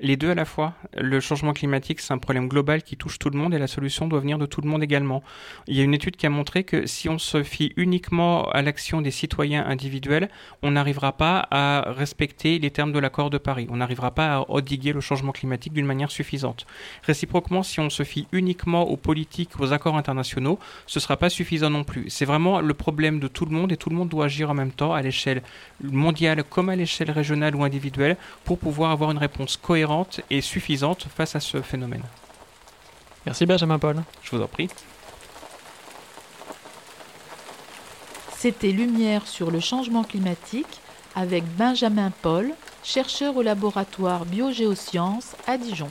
Les 0.00 0.16
deux 0.16 0.30
à 0.30 0.35
la 0.35 0.44
fois. 0.44 0.74
Le 0.96 1.20
changement 1.20 1.52
climatique, 1.52 2.00
c'est 2.00 2.12
un 2.12 2.18
problème 2.18 2.48
global 2.48 2.82
qui 2.82 2.96
touche 2.96 3.18
tout 3.18 3.30
le 3.30 3.38
monde 3.38 3.54
et 3.54 3.59
la 3.59 3.66
solution 3.66 4.06
doit 4.06 4.20
venir 4.20 4.38
de 4.38 4.46
tout 4.46 4.61
le 4.61 4.68
monde 4.68 4.82
également. 4.82 5.22
Il 5.66 5.76
y 5.76 5.80
a 5.80 5.85
une 5.85 5.94
étude 5.94 6.16
qui 6.16 6.26
a 6.26 6.30
montré 6.30 6.64
que 6.64 6.87
si 6.87 7.09
on 7.09 7.18
se 7.18 7.42
fie 7.42 7.72
uniquement 7.76 8.50
à 8.50 8.62
l'action 8.62 9.00
des 9.00 9.11
citoyens 9.11 9.64
individuels, 9.66 10.28
on 10.62 10.72
n'arrivera 10.72 11.12
pas 11.12 11.46
à 11.50 11.92
respecter 11.92 12.59
les 12.59 12.70
termes 12.70 12.92
de 12.92 12.98
l'accord 12.98 13.30
de 13.30 13.38
Paris. 13.38 13.66
On 13.70 13.76
n'arrivera 13.76 14.11
pas 14.11 14.37
à 14.37 14.44
endiguer 14.50 14.92
le 14.92 15.00
changement 15.00 15.32
climatique 15.32 15.72
d'une 15.72 15.87
manière 15.87 16.11
suffisante. 16.11 16.66
Réciproquement, 17.02 17.62
si 17.62 17.80
on 17.80 17.90
se 17.90 18.02
fie 18.02 18.26
uniquement 18.32 18.88
aux 18.88 18.96
politiques, 18.96 19.59
aux 19.61 19.72
accords 19.72 19.96
internationaux, 19.96 20.59
ce 20.87 20.98
ne 20.98 21.02
sera 21.02 21.16
pas 21.16 21.30
suffisant 21.30 21.70
non 21.70 21.85
plus. 21.85 22.11
C'est 22.11 22.26
vraiment 22.26 22.61
le 22.61 22.74
problème 22.74 23.18
de 23.18 23.28
tout 23.28 23.46
le 23.46 23.52
monde 23.52 23.72
et 23.72 23.76
tout 23.76 23.88
le 23.88 23.96
monde 23.96 24.09
doit 24.09 24.26
agir 24.26 24.50
en 24.50 24.54
même 24.54 24.72
temps 24.72 24.92
à 24.92 25.00
l'échelle 25.00 25.42
mondiale 25.82 26.44
comme 26.44 26.68
à 26.68 26.76
l'échelle 26.76 27.11
régionale 27.11 27.56
ou 27.56 27.64
individuelle 27.64 28.16
pour 28.44 28.59
pouvoir 28.59 28.90
avoir 28.90 29.11
une 29.11 29.18
réponse 29.18 29.56
cohérente 29.87 30.20
et 30.31 30.40
suffisante 30.40 31.07
face 31.14 31.37
à 31.37 31.40
ce 31.40 31.62
phénomène. 31.62 32.03
Merci 33.25 33.46
Benjamin 33.46 33.79
Paul. 33.79 34.03
Je 34.22 34.31
vous 34.35 34.42
en 34.42 34.49
prie. 34.49 34.68
C'était 38.37 38.72
Lumière 38.72 39.27
sur 39.27 39.51
le 39.51 39.61
changement 39.61 40.05
climatique 40.05 40.81
avec 41.14 41.44
Benjamin 41.57 42.12
Paul, 42.22 42.53
chercheur 42.83 43.37
au 43.37 43.42
laboratoire 43.42 44.27
Biogéosciences 44.27 45.35
à 45.46 45.57
Dijon. 45.57 45.88